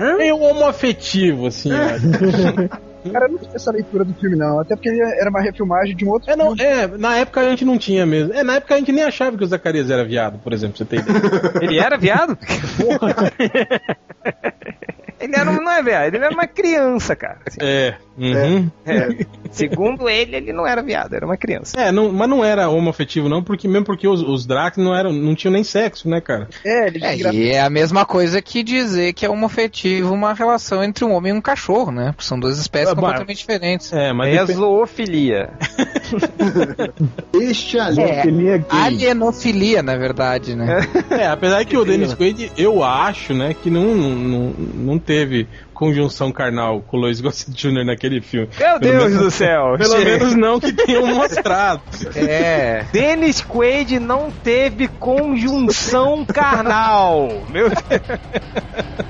[0.00, 2.04] é meio homoafetivo, assim, acho.
[3.12, 4.60] Cara, eu não tive essa leitura do filme, não.
[4.60, 6.62] Até porque ele era uma refilmagem de um outro É, não, filme.
[6.62, 8.32] é, na época a gente não tinha mesmo.
[8.32, 10.86] É, na época a gente nem achava que o Zacarias era viado, por exemplo, você
[10.86, 11.20] tem ideia.
[11.60, 12.38] Ele era viado?
[15.24, 17.38] Ele era, um- não é viado, ele era uma criança, cara.
[17.46, 17.58] assim.
[17.60, 18.70] É, uhum.
[18.86, 21.78] É, segundo ele, ele não era viado, era uma criança.
[21.80, 25.12] É, não, mas não era homoafetivo, não, porque mesmo porque os, os Drax não eram,
[25.12, 26.48] não tinham nem sexo, né, cara?
[26.64, 30.82] É, ele É, e é a mesma coisa que dizer que é homofetivo uma relação
[30.82, 32.12] entre um homem e um cachorro, né?
[32.12, 33.00] Porque são duas espécies Ah, bah.
[33.02, 33.92] completamente diferentes.
[33.92, 35.50] É, mas É zoofilia.
[37.32, 38.00] Este ali.
[38.02, 38.64] É, gay.
[38.70, 40.80] alienofilia, na verdade, né?
[41.10, 45.13] É, apesar que o Dennis Quaid, eu acho, né, que não, não, não teve
[45.72, 47.84] conjunção carnal com o Lois Gossett Jr.
[47.84, 48.48] naquele filme.
[48.58, 49.74] Meu Pelo Deus menos- do céu.
[49.78, 51.82] Pelo menos não que tenham mostrado.
[52.16, 52.84] É.
[52.92, 57.28] Dennis Quaid não teve conjunção carnal.
[57.50, 57.80] Meu Deus.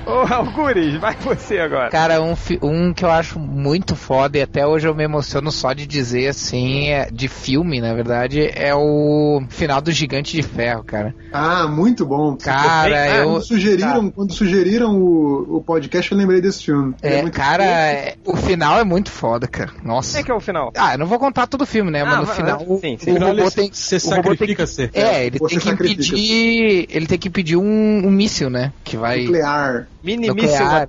[0.05, 1.89] Ô, Algures, vai você agora.
[1.89, 5.73] Cara, um, um que eu acho muito foda e até hoje eu me emociono só
[5.73, 10.83] de dizer assim, é- de filme, na verdade, é o final do Gigante de Ferro,
[10.83, 11.15] cara.
[11.33, 12.35] Ah, muito bom.
[12.37, 16.93] Cara, eu- Quando sugeriram, quando sugeriram o, o podcast, eu lembrei desse filme.
[17.01, 19.71] É, muito cara, é- o final é muito foda, cara.
[19.83, 20.11] Nossa.
[20.11, 20.71] Como é que é o final?
[20.77, 22.01] Ah, eu não vou contar todo o filme, né?
[22.01, 23.11] Ah, Mas no final, o, sim, sim.
[23.11, 23.69] o Afinal, robô tem.
[23.73, 24.91] se o robô tem sacrifica que, ser.
[24.93, 26.87] é, ele Você tem que impedir.
[26.89, 28.71] Ele tem que impedir um, um míssil, né?
[28.83, 29.21] Que vai.
[29.23, 29.87] Nuclear.
[30.05, 30.87] Mini nuclear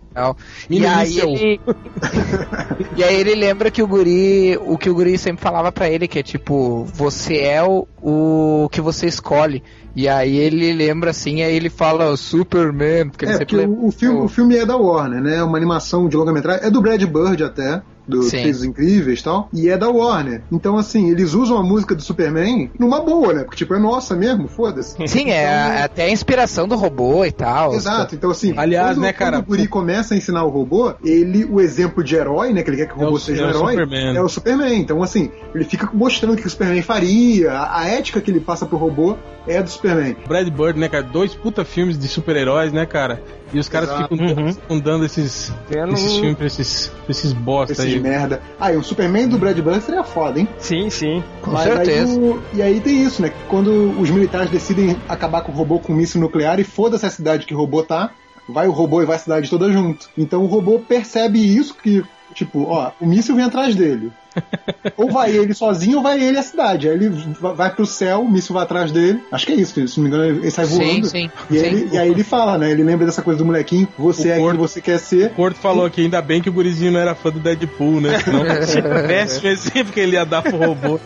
[0.69, 1.61] e aí ele.
[2.95, 4.57] e aí ele lembra que o guri.
[4.59, 8.69] O que o guri sempre falava pra ele, que é tipo, você é o, o
[8.71, 9.63] que você escolhe.
[9.97, 13.81] E aí ele lembra assim, aí ele fala Superman, porque ele É, sempre porque lembra.
[13.83, 15.37] o, o filme, o filme é da Warner, né?
[15.39, 16.67] É uma animação de longa-metragem.
[16.67, 17.81] É do Brad Bird até.
[18.09, 19.49] Do os Incríveis e tal.
[19.53, 20.41] E é da Warner.
[20.53, 23.43] Então, assim, eles usam a música do Superman numa boa, né?
[23.43, 24.95] Porque, tipo, é nossa mesmo, foda-se.
[25.09, 27.75] Sim, é a- até a inspiração do robô e tal.
[27.75, 30.95] Exato, então assim, Aliás, quando, né, cara, quando o Guri começa a ensinar o robô,
[31.03, 33.43] ele, o exemplo de herói, né, que ele quer que o É robô o- seja
[33.43, 34.17] é um o herói, Superman.
[34.17, 34.81] é o Superman.
[34.81, 38.39] Então, assim, ele fica mostrando o que o Superman faria, a, a ética que ele
[38.39, 39.17] passa pro robô
[39.49, 39.86] é do Superman.
[40.27, 41.03] Brad Bird, né, cara?
[41.03, 43.23] Dois puta filmes de super-heróis, né, cara?
[43.53, 44.17] E os caras Exato.
[44.17, 44.53] ficam, Uhum.
[44.53, 45.53] ficam dando esses,
[45.93, 48.01] esses filmes pra esses, pra esses bosta Esses aí.
[48.01, 48.43] merda.
[48.59, 50.49] Ah, e um Superman do Brad Bird seria foda, hein?
[50.59, 51.23] Sim, sim.
[51.43, 52.13] Com Mas certeza.
[52.13, 53.33] Aí o- e aí tem isso, né?
[53.49, 57.11] Quando os militares decidem acabar com o robô com um míssil nuclear e foda-se a
[57.11, 58.11] cidade que o robô tá,
[58.49, 60.09] vai o robô e vai a cidade toda junto.
[60.19, 64.13] Então o robô percebe isso, que, tipo, ó, o míssil vem atrás dele.
[64.97, 66.89] ou vai ele sozinho ou vai ele a cidade.
[66.89, 67.09] Aí ele
[67.41, 69.21] va- vai pro céu, o míssil vai atrás dele.
[69.33, 71.07] Acho que é isso, se não me engano, ele sai Sim, voando.
[71.07, 71.31] sim.
[71.51, 71.67] E, sim.
[71.67, 72.71] ele- e aí ele fala, né?
[72.71, 75.27] Ele lembra dessa coisa do molequinho, você O é quem corpo- você quer ser.
[75.27, 78.19] O Corto falou que ainda bem que o gurizinho não era fã do Deadpool, né?
[78.67, 80.99] Senão, péssimo exemplo que ele ia dar pro robô.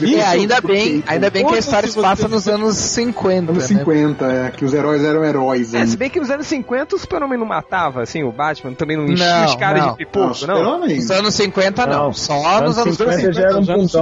[0.00, 2.00] É, ainda bem, ainda bem que a história se você.
[2.02, 3.78] passa nos anos 50, Anos né?
[3.78, 5.74] 50, é, que os heróis eram heróis.
[5.74, 8.96] É, se bem que nos anos 50 o Super-Homem não matava, assim, o Batman também
[8.96, 9.90] não enchia Não, os caras não.
[9.92, 10.80] de pipoco, não?
[10.86, 12.12] Nos anos 50 não, Não.
[12.12, 12.34] só
[12.68, 13.32] nos anos 50 50.
[13.32, 13.76] já era um é, já.
[13.76, 13.94] nos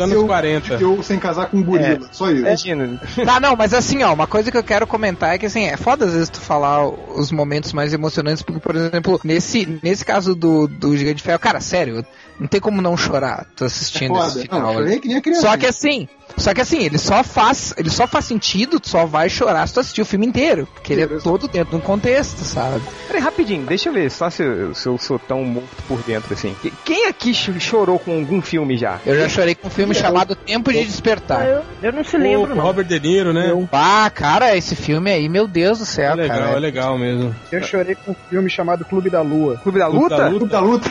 [0.00, 0.74] anos Eu- 40.
[0.74, 2.40] Eu sem casar com um gorila, só isso.
[2.40, 3.00] Imagina.
[3.24, 5.76] Tá, não, mas assim, ó, uma coisa que eu quero comentar é que assim, é
[5.76, 10.34] foda às vezes tu falar os momentos mais emocionantes, porque, por exemplo, nesse, nesse caso
[10.34, 12.04] do, do Gigante de Ferro, cara, sério,
[12.38, 14.26] não tem como não chorar tu assistindo Foda.
[14.28, 14.72] esse Não, final.
[14.72, 15.42] eu chorei que nem a criança.
[15.42, 19.06] Só que assim, só que assim, ele só faz, ele só faz sentido, tu só
[19.06, 21.80] vai chorar se tu assistir o filme inteiro, porque ele é todo dentro de um
[21.80, 22.80] contexto, sabe?
[23.06, 26.32] Peraí, rapidinho, deixa eu ver só se eu, se eu sou tão morto por dentro
[26.34, 26.54] assim.
[26.62, 28.98] Que- Quem aqui ch- chorou com algum filme já?
[29.04, 31.46] Eu já chorei com um filme chamado Tempo de Despertar.
[31.46, 32.62] Eu, eu não se O lembro, não.
[32.62, 33.50] Robert De Niro, né?
[33.72, 36.50] Ah, cara, esse filme aí, meu Deus do É céu, legal, cara.
[36.56, 37.34] é legal mesmo.
[37.50, 39.56] Eu chorei com um filme chamado Clube da Lua.
[39.58, 40.16] Clube da Clube Luta?
[40.16, 40.90] da Clube da luta.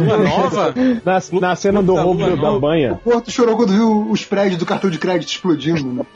[0.00, 0.74] Lua nova?
[1.04, 2.60] Na, na cena do Puta, roubo da nova.
[2.60, 2.92] banha.
[2.92, 5.92] O Porto chorou quando viu os prédios do cartão de crédito explodindo.
[5.92, 6.06] né?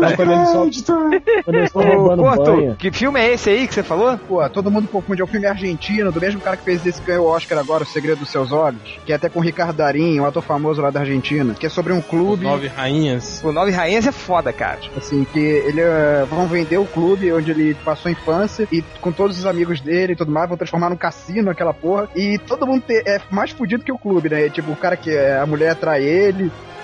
[0.00, 1.10] Não, quando eles estão
[1.44, 2.76] quando eles estão Ô, roubando Porto, banha.
[2.76, 4.18] que filme é esse aí que você falou?
[4.18, 5.20] Pô, todo mundo confunde.
[5.20, 7.84] É um filme argentino, do mesmo cara que fez esse que ganhou o Oscar agora,
[7.84, 8.80] O Segredo dos Seus Olhos.
[9.06, 11.54] Que é até com o Ricardo Darim, um ator famoso lá da Argentina.
[11.54, 12.44] Que é sobre um clube.
[12.46, 13.40] Nove rainhas.
[13.44, 14.78] O Nove Rainhas é foda, cara.
[14.96, 19.12] Assim, que ele eh, vão vender o clube onde ele passou a infância e com
[19.12, 22.08] todos os amigos dele e tudo mais, vão transformar num cassino aquela porra.
[22.16, 24.48] E todo mundo te- é mais fudido que o clube, né?
[24.48, 26.29] Tipo, o cara que é, a mulher trai ele,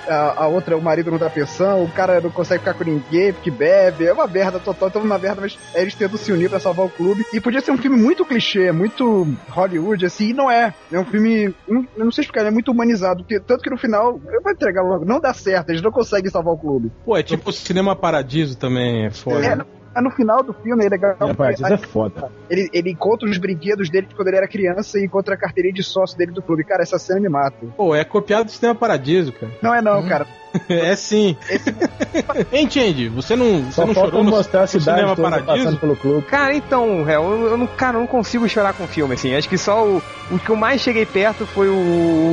[0.09, 3.33] a, a outra, o marido não dá pensão, o cara não consegue ficar com ninguém
[3.33, 4.07] porque bebe.
[4.07, 6.91] É uma merda total, então uma merda, mas eles tentam se unir pra salvar o
[6.91, 7.27] clube.
[7.33, 10.73] E podia ser um filme muito clichê, muito Hollywood, assim, e não é.
[10.91, 13.77] É um filme, hum, eu não sei explicar, é muito humanizado, porque, tanto que no
[13.77, 16.91] final, eu vou entregar logo, não dá certo, eles não conseguem salvar o clube.
[17.05, 19.45] Pô, é tipo o Cinema Paradiso também, é foda.
[19.45, 19.67] É, no,
[19.97, 21.17] é no final do filme, é legal.
[21.19, 22.31] A partida é foda.
[22.51, 25.73] Ele, ele encontra os brinquedos dele de quando ele era criança e encontra a carteirinha
[25.73, 26.65] de sócio dele do clube.
[26.65, 27.57] Cara, essa cena me mata.
[27.77, 29.53] Pô, é copiado do Cinema Paradiso, cara.
[29.63, 30.27] Não é não, cara.
[30.69, 31.37] É sim.
[32.71, 33.09] Change?
[33.11, 35.65] Você não, você Só não falta chorou no, mostrar a no cidade Cinema toda Paradiso?
[35.65, 36.27] passando pelo clube.
[36.27, 39.35] Cara, então, réu, eu, eu não, cara, eu não consigo chorar com filme, assim.
[39.35, 41.73] Acho que só o, o que eu mais cheguei perto foi o,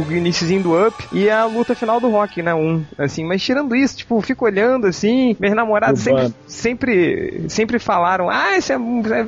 [0.08, 2.54] o iniciozinho do Up e a luta final do Rock, né?
[2.54, 3.26] Um, assim.
[3.26, 8.58] Mas tirando isso, tipo, fico olhando, assim, meus namorados Do sempre, sempre, sempre falaram, ah,
[8.58, 8.78] isso é,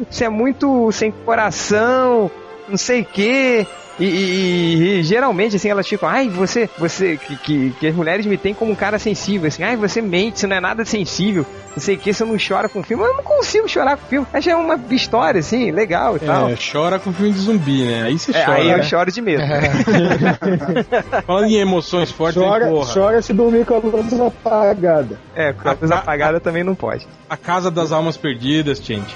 [0.10, 2.30] isso é muito sem coração,
[2.68, 3.68] não sei o quê.
[3.98, 8.26] E, e- e geralmente, assim, elas ficam, ai, você, você, que, que, que as mulheres
[8.26, 11.46] me têm como um cara sensível, assim, ai, você mente, você não é nada sensível,
[11.74, 13.04] não sei o que, você não chora com filme.
[13.06, 14.28] Eu não consigo chorar com filme.
[14.34, 16.50] Acho que é uma história, assim, legal e tal.
[16.50, 18.04] É, chora com filme de zumbi, né?
[18.04, 18.58] Aí você É, chora.
[18.58, 18.84] aí eu né?
[18.84, 19.44] choro de medo.
[21.26, 22.94] Falando em emoções fortes, aí, Chora, porra.
[22.94, 25.20] chora se dormir com a luz apagada.
[25.36, 27.08] É, com a luz apagada também não pode.
[27.30, 29.16] A Casa das Almas Perdidas, gente.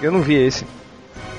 [0.00, 0.64] Eu não vi esse.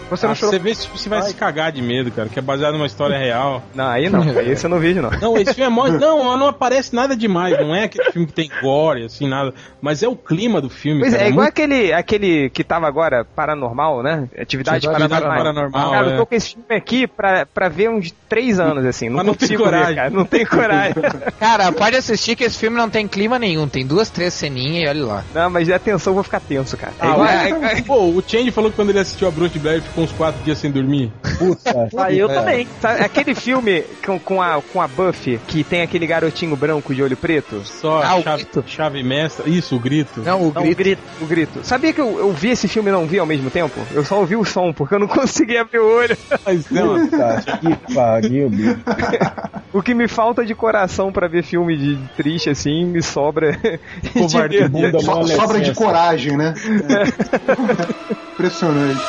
[0.09, 0.51] Você Ah, não chorou?
[0.53, 3.17] você vê se você vai se cagar de medo, cara, que é baseado numa história
[3.19, 3.63] real.
[3.75, 4.23] Não, aí não.
[4.41, 5.09] Esse eu não vejo, não.
[5.11, 5.87] Não, esse filme é mó...
[5.97, 7.57] Não, não aparece nada demais.
[7.59, 9.53] Não é aquele filme que tem gore, assim, nada.
[9.81, 11.01] Mas é o clima do filme.
[11.01, 14.27] Pois cara, é, é igual muito- aquele, aquele que tava agora paranormal, né?
[14.37, 15.37] Atividade, Atividade paranormal.
[15.37, 16.17] Paranormal, Cara, eu é.
[16.17, 19.09] tô com esse filme aqui pra, pra ver uns três anos, assim.
[19.09, 19.95] Não Mas não tem consigo ver, coragem.
[19.95, 20.09] cara.
[20.09, 20.93] Não tem coragem.
[21.39, 23.67] Cara, pode assistir que esse filme não tem clima nenhum.
[23.67, 25.23] Tem duas, três ceninhas e olha lá.
[25.33, 26.93] não, mas atenção, eu vou ficar tenso, cara.
[26.99, 29.31] É Ah, igual- ué, é- é- Pô, o Change falou que quando ele assistiu a
[29.31, 31.11] Bruxa de Blair ficou uns quatro dias sem dormir.
[31.37, 31.89] Puta.
[31.97, 32.67] Ah, eu também.
[32.81, 37.01] Sabe, aquele filme com, com, a, com a Buffy, que tem aquele garotinho branco de
[37.03, 37.61] olho preto?
[37.65, 39.49] Só Ah, chave, chave mestra.
[39.49, 40.21] Isso, o grito.
[40.21, 40.71] Não, o Não, grito.
[40.73, 41.01] o grito.
[41.21, 41.59] O grito.
[41.63, 43.79] Sabia que eu, eu vi esse filme e não vi ao mesmo tempo?
[43.93, 46.17] Eu só ouvi o som, porque eu não consegui abrir o olho.
[46.45, 48.77] Mas, não, Puta que pariu, bicho.
[49.73, 53.51] O que me falta de coração pra ver filme de triste assim, me sobra
[54.01, 54.69] de Covarde, medo.
[54.71, 56.53] bunda So- sobra de coragem, né?
[56.89, 58.33] É.
[58.33, 59.01] Impressionante.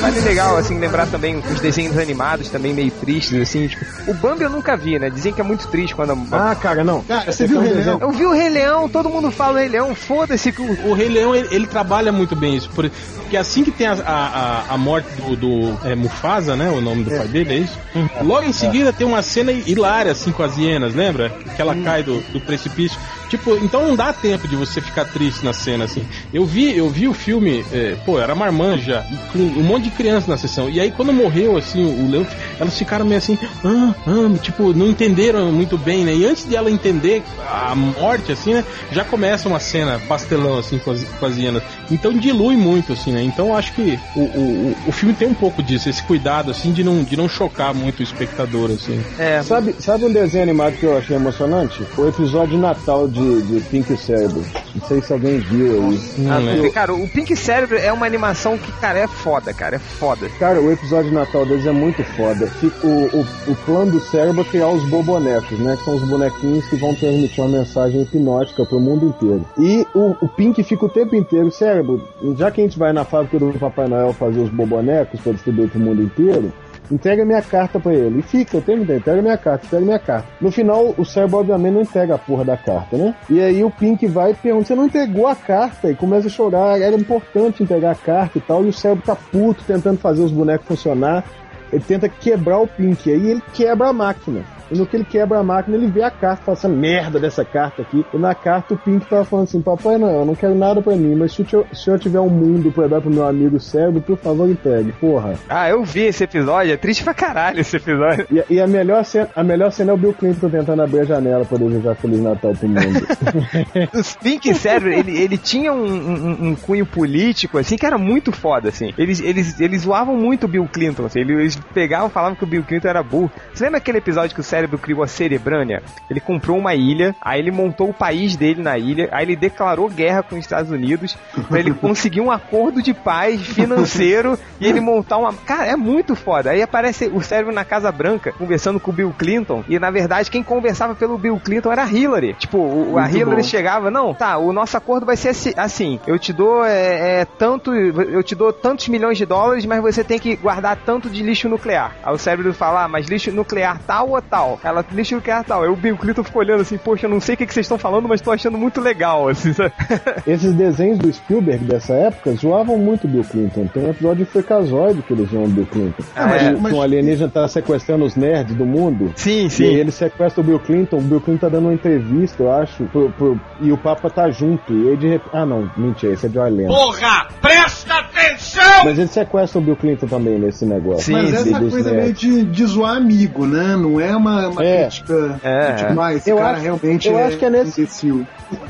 [0.00, 4.14] Mas é legal, assim, lembrar também os desenhos animados também meio tristes, assim, tipo, o
[4.14, 5.08] Bambi eu nunca vi, né?
[5.08, 6.50] Dizem que é muito triste quando a...
[6.50, 7.02] Ah, cara, não.
[7.02, 7.98] Cara, você viu o Rei Leão?
[8.00, 10.88] Eu vi o Rei Leão, todo mundo fala o Rei Leão, foda-se que o...
[10.90, 12.68] O Rei Leão, ele, ele trabalha muito bem isso.
[12.70, 12.90] por-
[13.32, 16.68] Porque assim que tem a, a, a- morte do, do é, Mufasa, né?
[16.70, 17.78] O nome do pai dele, é isso?
[18.20, 21.30] Logo em seguida tem uma cena hilária, assim, com as hienas, lembra?
[21.56, 22.98] Que ela cai do, do precipício.
[23.30, 26.04] Tipo, então não dá tempo de você ficar triste na cena, assim.
[26.30, 29.02] Eu vi, eu vi o filme, é, pô, era marmanja,
[29.32, 30.68] com um monte de criança na sessão.
[30.68, 32.26] E aí quando morreu, assim, o Leão,
[32.60, 36.14] elas ficaram meio assim, ah, ah, tipo, não entenderam muito bem, né?
[36.14, 38.62] E antes de ela entender a morte, assim, né?
[38.90, 41.62] Já começa uma cena pastelão, assim, com as, com as hienas.
[41.90, 43.21] Então dilui muito, assim, né?
[43.24, 46.72] Então eu acho que o, o, o- filme tem um pouco disso, esse cuidado, assim,
[46.72, 49.02] de não, de não chocar muito o espectador, assim.
[49.18, 51.82] É, Sabe, sabe um desenho animado que eu achei emocionante?
[51.98, 54.44] O episódio de Natal de, de Pink Cérebro.
[54.74, 56.00] Não sei se alguém viu aí.
[56.18, 56.72] Não ah, lembro.
[56.72, 60.28] cara, o Pink Cérebro é uma animação que, cara, é foda, cara, é foda.
[60.38, 62.46] Cara, o episódio de Natal deles é muito foda.
[62.46, 65.76] Fica- O, o, o plano do cérebro é criar os bobonecos, né?
[65.76, 69.44] Que são os bonequinhos que vão transmitir uma mensagem hipnótica pro mundo inteiro.
[69.58, 72.02] E o, o Pink fica o tempo inteiro, cérebro,
[72.36, 75.68] já que a gente vai na fábrica do Papai Noel fazer os bobonecos pra distribuir
[75.68, 76.50] pro mundo inteiro,
[76.90, 78.20] entrega minha carta pra ele.
[78.20, 80.28] E fica, o tempo inteiro, entrega minha carta, entrega minha carta.
[80.40, 83.14] No final, o cérebro obviamente não entrega a porra da carta, né?
[83.28, 85.90] E aí o Pink vai e pergunta, você não entregou a carta?
[85.90, 89.14] E começa a chorar, era importante entregar a carta e tal, e o cérebro tá
[89.14, 91.22] puto tentando fazer os bonecos funcionar.
[91.70, 94.42] Ele tenta quebrar o Pink, aí ele quebra a máquina.
[94.72, 97.44] E no que ele quebra a máquina, ele vê a carta, fala essa merda dessa
[97.44, 98.04] carta aqui.
[98.12, 100.96] E na carta o Pink tava falando assim, Papai Noel, eu não quero nada pra
[100.96, 103.60] mim, mas se o senhor- se senhor tiver um mundo pra dar pro meu amigo
[103.60, 104.92] cérebro, por favor, entregue.
[104.92, 105.34] Porra.
[105.48, 108.26] Ah, eu vi esse episódio, é triste pra caralho esse episódio.
[108.30, 111.04] E, e a, melhor cena, a melhor cena é o Bill Clinton tentando abrir a
[111.04, 112.82] janela pra desejar Feliz Natal pro mundo.
[113.92, 118.32] O Pink Cérebro, ele, ele tinha um, um- um cunho político, assim, que era muito
[118.32, 118.92] foda, assim.
[118.96, 121.20] Eles, eles, eles zoavam muito o Bill Clinton, assim.
[121.20, 123.30] Eles pegavam e falavam que o Bill Clinton era burro.
[123.52, 125.82] Você lembra aquele episódio que o cérebro criou a Cerebrânia?
[126.10, 129.88] Ele comprou uma ilha, aí ele montou o país dele na ilha, aí ele declarou
[129.88, 131.16] guerra com os Estados Unidos
[131.48, 135.32] pra ele conseguir um acordo de paz financeiro e ele montar uma...
[135.32, 136.50] Cara, é muito foda.
[136.50, 140.30] Aí aparece o cérebro na Casa Branca conversando com o Bill Clinton e, na verdade,
[140.30, 142.34] quem conversava pelo Bill Clinton era a Hillary.
[142.34, 143.48] Tipo, o, a Hillary bom.
[143.48, 147.24] chegava, não, tá, o nosso acordo vai ser assim, assim, eu te dou é, é,
[147.24, 151.22] tanto, eu te dou tantos milhões de dólares, mas você tem que guardar tanto de
[151.22, 151.96] lixo nuclear.
[152.02, 154.41] Aí o cérebro fala, ah, mas lixo nuclear tal ou tal?
[154.62, 155.62] Ela, lixo nuclear tal.
[155.62, 157.64] Aí o Bill Clinton ficou olhando assim, poxa, eu não sei o que, que vocês
[157.64, 159.72] estão falando, mas tô achando muito legal, assim, sabe?
[160.26, 163.66] Esses desenhos do Spielberg dessa época zoavam muito o Bill Clinton.
[163.66, 166.02] Tem um episódio de Freakazoid que eles zoam o Bill Clinton.
[166.16, 169.12] Ah, mas- Que mas- Um alienígena tá sequestrando os nerds do mundo.
[169.16, 169.64] Sim, E sim.
[169.64, 173.10] ele sequestra o Bill Clinton, o Bill Clinton tá dando uma entrevista, eu acho, pro-
[173.10, 174.72] pro- e o Papa tá junto.
[174.72, 175.30] E aí de repente.
[175.32, 176.68] Ah não, mentira, esse é Joy Leno.
[176.68, 178.84] Porra, presta atenção!
[178.84, 181.04] Mas ele sequestra o Bill Clinton também nesse negócio.
[181.04, 182.22] Sim, Mas sim, essa coisa nerds.
[182.22, 183.76] meio de, de zoar amigo, né?
[183.76, 184.82] Não é uma, uma É.
[184.82, 185.40] crítica.
[185.42, 188.26] É, esse Eu cara acho- realmente eu é, acho que é nesse- imbecil.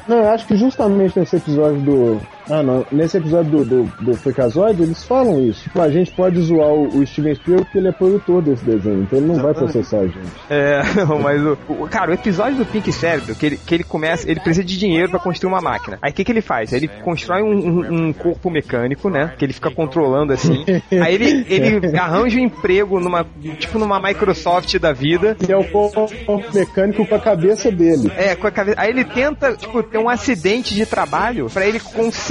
[0.06, 2.20] Não, eu acho que justamente nesse episódio do.
[2.50, 2.84] Ah, não.
[2.90, 5.62] Nesse episódio do, do, do Freakazoid, eles falam isso.
[5.64, 9.02] Tipo, a gente pode zoar o, o Steven Spielberg porque ele é produtor desse desenho,
[9.02, 10.18] então ele não vai processar a gente.
[10.50, 13.84] É, não, mas o, o- Cara, o episódio do Pink Cérebro, que ele, que ele
[13.84, 14.28] começa.
[14.30, 15.98] Ele precisa de dinheiro pra construir uma máquina.
[16.02, 16.72] Aí o que, que ele faz?
[16.72, 19.32] Ele constrói um, um- um corpo mecânico, né?
[19.38, 20.64] Que ele fica controlando assim.
[21.02, 23.24] Aí ele, ele arranja um emprego numa.
[23.58, 25.34] Tipo numa Microsoft da vida.
[25.34, 26.06] Que é o corpo
[26.54, 28.10] mecânico com a cabeça dele.
[28.16, 28.80] É, com a cabeça.
[28.80, 31.78] Aí ele tenta, tipo, ter um acidente de trabalho pra ele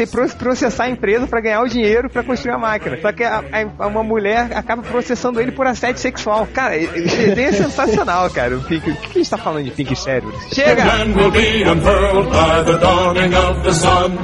[0.06, 2.98] você pro- processar a empresa pra ganhar o dinheiro pra construir a máquina.
[3.02, 3.44] Só que a-
[3.80, 6.48] a- uma mulher acaba processando ele por assédio sexual.
[6.54, 8.58] Cara, desenho é sensacional, cara.
[8.58, 10.34] O, Pink, o que a gente tá falando de Pink Cérebro?
[10.54, 10.84] Chega!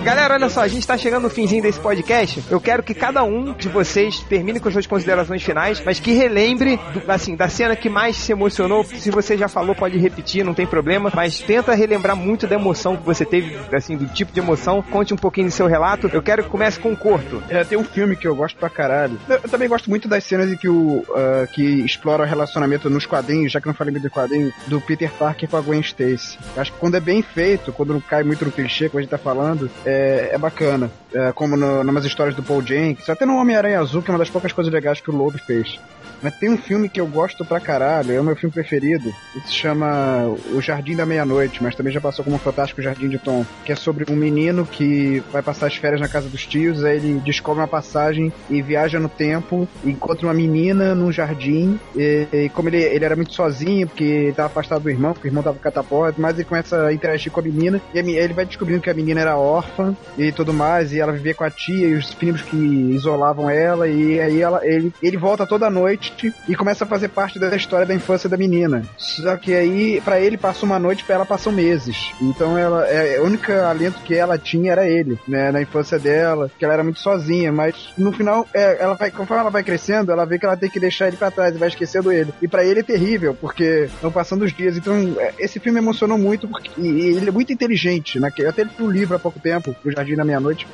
[0.04, 2.44] Galera, olha só, a gente tá chegando no finzinho desse podcast.
[2.50, 6.78] Eu quero que cada um de vocês termine com suas considerações finais, mas que relembre,
[6.94, 8.84] do- assim, da cena que mais se emocionou.
[8.84, 12.96] Se você já falou, pode repetir, não tem problema, mas tenta relembrar muito da emoção
[12.98, 14.82] que você teve, assim, do tipo de emoção.
[14.82, 16.10] Conte um pouquinho do seu relato.
[16.14, 17.44] Eu quero que comece com o Corto.
[17.50, 19.20] É, tem um filme que eu gosto pra caralho.
[19.30, 22.90] Eu, eu também gosto muito das cenas em que o ah, que explora o relacionamento
[22.90, 25.62] nos quadrinhos, já que eu não falei muito do quadrinho, do Peter Parker com a
[25.62, 26.38] Gwen Stacy.
[26.56, 29.02] Eu Acho que quando é bem feito, quando não cai muito no clichê, como a
[29.02, 30.92] gente tá falando, é, é bacana.
[31.14, 34.30] É, como no, histórias do Paul Jenkins, até no Homem-Aranha Azul, que é uma das
[34.30, 35.80] poucas coisas legais que o Loeb fez.
[36.22, 39.14] Mas tem um filme que eu gosto pra caralho, é o meu filme preferido.
[39.36, 43.18] Ele se chama O Jardim da Meia-Noite, mas também já passou como Fantástico Jardim de
[43.18, 43.46] Tom.
[43.66, 46.98] Que é sobre um menino que vai passar as férias na casa dos tios, aí
[46.98, 51.80] ele descobre uma passagem e viaja no tempo, encontra uma menina num jardim.
[51.96, 55.28] E, e como ele, ele era muito sozinho, porque ele tava afastado do irmão, porque
[55.28, 58.34] o irmão tava com catapora, mas ele começa a interagir com a menina, e ele
[58.34, 61.50] vai descobrindo que a menina era órfã e tudo mais, e ela vivia com a
[61.50, 66.07] tia e os primos que isolavam ela, e aí ela, ele, ele volta toda noite
[66.48, 68.84] e começa a fazer parte da história da infância da menina.
[68.98, 72.12] Só que aí, pra ele, passa uma noite, pra ela passam meses.
[72.22, 76.50] Então ela, é, o único alento que ela tinha era ele, né, na infância dela,
[76.58, 80.12] que ela era muito sozinha, mas no final, é, ela vai, conforme ela vai crescendo,
[80.12, 82.34] ela vê que ela tem que deixar ele pra trás e vai esquecendo ele.
[82.42, 84.78] E pra ele é terrível, porque estão passando os dias.
[84.78, 88.50] Então, é, esse filme emocionou muito, porque e- e ele é muito inteligente, né, eu
[88.50, 90.68] até li um livro há pouco tempo, O Jardim da Meia-Noite,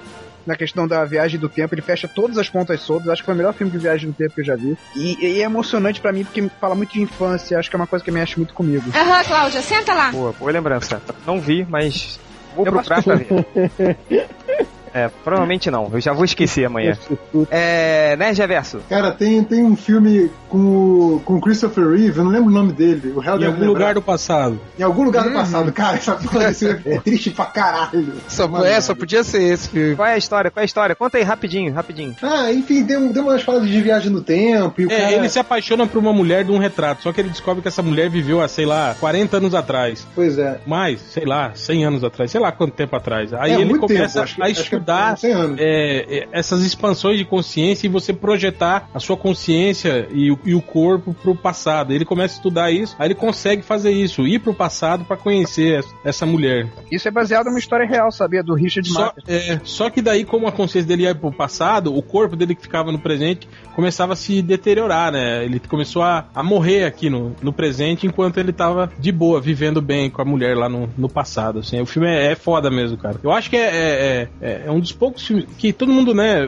[0.45, 3.09] na questão da viagem do tempo, ele fecha todas as pontas soltas.
[3.09, 4.77] Acho que foi o melhor filme de viagem do tempo que eu já vi.
[4.95, 7.57] E, e é emocionante pra mim porque fala muito de infância.
[7.57, 8.83] Acho que é uma coisa que mexe muito comigo.
[8.93, 10.11] Aham, Cláudia, senta lá.
[10.11, 11.01] Boa, boa lembrança.
[11.25, 12.19] Não vi, mas
[12.55, 13.27] vou Eu procurar pra ver.
[14.93, 15.89] É, provavelmente não.
[15.91, 16.97] Eu já vou esquecer amanhã.
[17.49, 18.79] É, né, Geverso?
[18.89, 22.71] Cara, tem, tem um filme com o com Christopher Reeve, eu não lembro o nome
[22.73, 23.11] dele.
[23.15, 23.67] O réu Em algum lembrar.
[23.67, 24.59] lugar do passado.
[24.77, 28.13] Em algum lugar do passado, cara, essa porra desse é triste pra caralho.
[28.27, 29.95] Só, Mano, é, só podia ser esse filme.
[29.95, 30.51] Qual é a história?
[30.51, 30.95] Qual é a história?
[30.95, 32.15] Conta aí rapidinho, rapidinho.
[32.21, 35.11] Ah, enfim, tem, um- tem umas falas de viagem no tempo e o É, cara...
[35.13, 37.81] ele se apaixona por uma mulher de um retrato, só que ele descobre que essa
[37.81, 40.05] mulher viveu há, sei lá, 40 anos atrás.
[40.13, 40.59] Pois é.
[40.65, 43.33] Mais, sei lá, 100 anos atrás, sei lá quanto tempo atrás.
[43.33, 44.82] Aí É, ele muito começa tempo, a é estudar
[45.17, 45.57] 100 anos.
[45.59, 50.53] é, é, essas expansões de consciência e você projetar a sua consciência e, o- e
[50.55, 51.93] o corpo pro passado.
[51.93, 55.83] Ele começa a estudar isso, aí ele consegue fazer isso, ir pro passado pra conhecer
[56.03, 56.67] essa- mulher.
[56.91, 58.41] Isso é baseado numa história real, sabia?
[58.41, 59.21] Do Richard Só, Martin.
[59.27, 62.61] é, só que daí, como a consciência dele ia pro passado, o corpo dele que
[62.61, 65.43] ficava no presente começava a se deteriorar, né?
[65.43, 69.81] Ele começou a, a morrer aqui no, no presente enquanto ele tava de boa, vivendo
[69.81, 71.59] bem com a mulher lá no, no passado.
[71.59, 71.79] Assim.
[71.81, 73.17] O filme é, é foda mesmo, cara.
[73.21, 76.47] Eu acho que é, é, é- é um dos poucos filmes que todo mundo, né,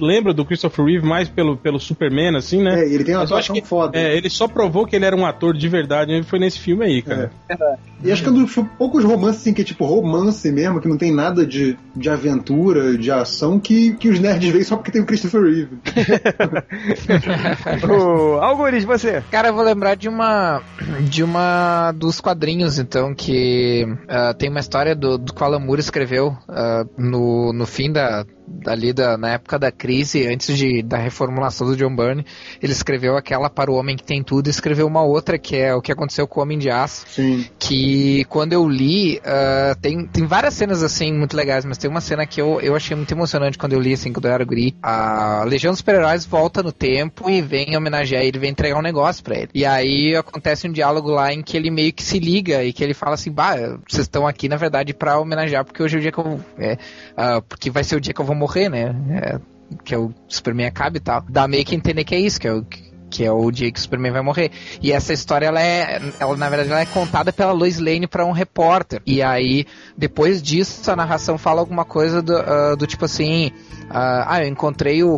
[0.00, 2.80] lembra do Christopher Reeve mais pelo, pelo Superman, assim, né?
[2.80, 3.98] É, ele tem uma Mas eu acho atuação que, foda.
[3.98, 6.22] É, ele só provou que ele era um ator de verdade, né?
[6.22, 7.30] foi nesse filme aí, cara.
[8.02, 10.88] E acho que é um dos poucos romances, assim, que é tipo romance mesmo, que
[10.88, 14.90] não tem nada de, de aventura, de ação, que, que os nerds veem só porque
[14.90, 15.78] tem o Christopher Reeve.
[17.88, 19.22] Ô, Algures, você.
[19.30, 20.62] Cara, eu vou lembrar de uma
[21.08, 25.60] de uma dos quadrinhos, então, que ah, tem uma história do, do que o Alan
[25.60, 28.24] Moore escreveu ah, no, no fim da
[28.66, 32.24] ali da, na época da crise, antes de, da reformulação do John Byrne,
[32.62, 35.74] ele escreveu aquela para o Homem que Tem Tudo e escreveu uma outra que é
[35.74, 37.46] o que aconteceu com o Homem de Aço, Sim.
[37.58, 42.00] que quando eu li, ah, tem, tem várias cenas assim muito legais, mas tem uma
[42.00, 44.74] cena que eu, eu achei muito emocionante quando eu li, assim, quando eu era guri.
[44.82, 49.22] A Legião dos Super-Heróis volta no tempo e vem homenagear ele, vem entregar um negócio
[49.22, 49.48] pra ele.
[49.54, 52.82] E aí acontece um diálogo lá em que ele meio que se liga e que
[52.82, 53.54] ele fala assim, bah,
[53.88, 56.40] vocês estão aqui na verdade pra homenagear porque hoje é o dia que eu...
[56.58, 56.78] É,
[57.16, 58.94] ah, porque vai ser o dia que eu vou morrer, né?
[59.10, 59.40] É,
[59.84, 61.24] que é o Superman acaba e tal.
[61.28, 62.64] Dá meio que entender que é isso, que é o
[63.12, 64.50] que é o dia que o Superman vai morrer.
[64.80, 68.24] E essa história, ela é, ela, na verdade, ela é contada pela Lois Lane para
[68.24, 69.02] um repórter.
[69.04, 69.66] E aí,
[69.96, 73.52] depois disso, a narração fala alguma coisa do, ah, do tipo assim,
[73.90, 75.12] ah, ah, eu encontrei o,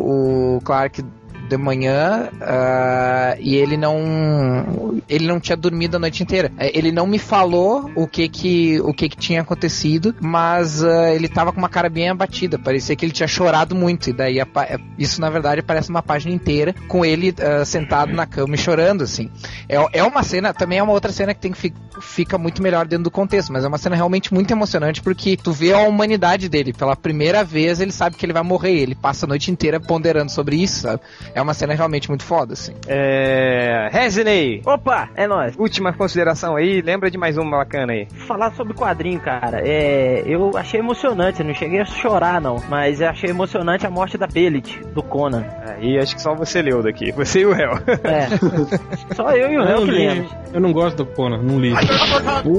[0.57, 1.01] o Clark
[1.47, 6.51] de manhã ah, e ele não ele não tinha dormido a noite inteira.
[6.57, 11.13] É, ele não me falou o que que o que que tinha acontecido mas ah,
[11.13, 12.57] ele tava com uma cara bem abatida.
[12.57, 16.01] Parecia que ele tinha chorado muito e daí apa- é, isso na verdade parece uma
[16.01, 19.29] página inteira com ele ah, sentado na cama e chorando assim.
[19.69, 22.61] É, é uma cena também é uma outra cena que tem que fi- fica muito
[22.61, 25.79] melhor dentro do contexto mas é uma cena realmente muito emocionante porque tu vê a
[25.79, 26.73] humanidade dele.
[26.73, 28.73] Pela primeira vez ele sabe que ele vai morrer.
[28.79, 31.01] Ele passa a noite inteira ponderando sobre isso sabe
[31.35, 32.73] é uma cena realmente muito foda, assim.
[32.87, 33.89] É.
[33.91, 34.61] Resinei!
[34.65, 35.53] Opa, é nóis.
[35.57, 38.07] Última consideração aí, lembra de mais uma bacana aí.
[38.25, 43.09] Falar sobre quadrinho, cara, é, eu achei emocionante, não cheguei a chorar não, mas eu
[43.09, 45.43] achei emocionante a morte da Belit, do Conan.
[45.65, 47.11] Aí acho que só você leu daqui.
[47.11, 47.71] Você e o réu.
[48.03, 48.27] É.
[49.13, 50.31] Só eu e o não que lemos.
[50.53, 51.73] eu não gosto do Conan, não li.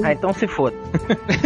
[0.03, 0.75] Ah, então se foda.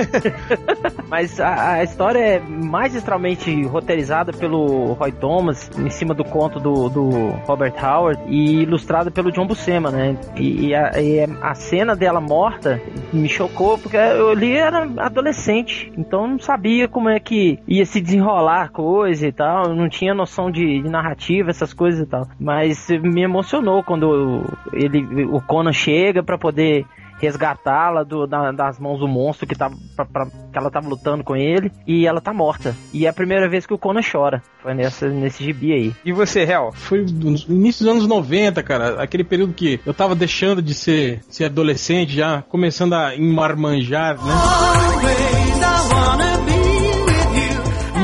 [1.08, 6.90] Mas a, a história é magistralmente roteirizada pelo Roy Thomas, em cima do conto do,
[6.90, 10.18] do Robert Howard, e ilustrada pelo John Buscema, né?
[10.36, 15.92] E, e a, e a cena dela morta me chocou, porque eu li era adolescente,
[15.98, 20.14] então não sabia como é que ia se desenrolar a coisa e tal, não tinha
[20.14, 22.28] noção de, de narrativa, essas coisas e tal.
[22.40, 24.44] Mas me emocionou quando
[24.74, 26.86] ele, o Conan chega pra poder
[27.22, 31.36] resgatá-la da- das mãos do monstro que, tava, pra- pra- que ela tava lutando com
[31.36, 32.76] ele e ela tá morta.
[32.92, 34.42] E é a primeira vez que o Conan chora.
[34.64, 35.96] Foi nessa, nesse gibi aí.
[36.04, 36.72] E você, réu?
[36.74, 39.02] Foi no início dos anos 90, cara.
[39.02, 44.34] Aquele período que eu tava deixando de ser, ser adolescente, já começando a enmarmanjar, né?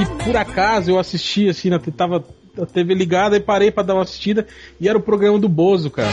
[0.02, 2.24] E por acaso eu assisti assim, na, tava
[2.62, 4.46] a TV ligada e parei pra dar uma assistida
[4.80, 6.10] e era o programa do Bozo, cara.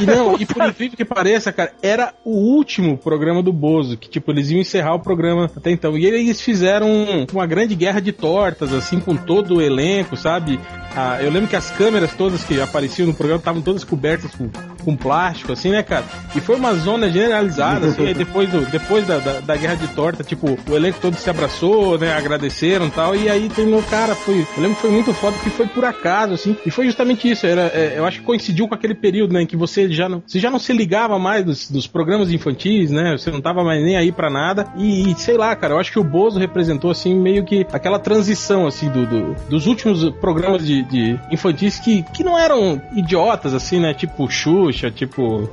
[0.00, 4.08] E não, e por incrível que pareça, cara, era o último programa do Bozo, que
[4.08, 5.96] tipo, eles iam encerrar o programa até então.
[5.96, 6.88] E eles fizeram
[7.32, 10.58] uma grande guerra de tortas, assim, com todo o elenco, sabe?
[10.94, 14.50] Ah, eu lembro que as câmeras todas que apareciam no programa estavam todas cobertas com,
[14.86, 16.04] com plástico, assim, né, cara?
[16.34, 19.88] E foi uma zona generalizada, assim, aí depois, do, depois da, da, da guerra de
[19.88, 24.14] torta, tipo, o elenco todo se abraçou, né, agradeceram e tal, e aí terminou, cara,
[24.14, 27.28] foi, eu lembro que foi muito foda, porque foi por acaso, assim, e foi justamente
[27.30, 30.08] isso, era, é, eu acho que coincidiu com aquele período, né, em que você já
[30.08, 33.64] não, você já não se ligava mais dos, dos programas infantis, né, você não tava
[33.64, 36.38] mais nem aí pra nada, e, e sei lá, cara, eu acho que o Bozo
[36.38, 41.78] representou, assim, meio que aquela transição, assim, do, do- dos últimos programas de, de infantis
[41.80, 45.48] que, que não eram idiotas, assim, né, tipo Xuxa, tipo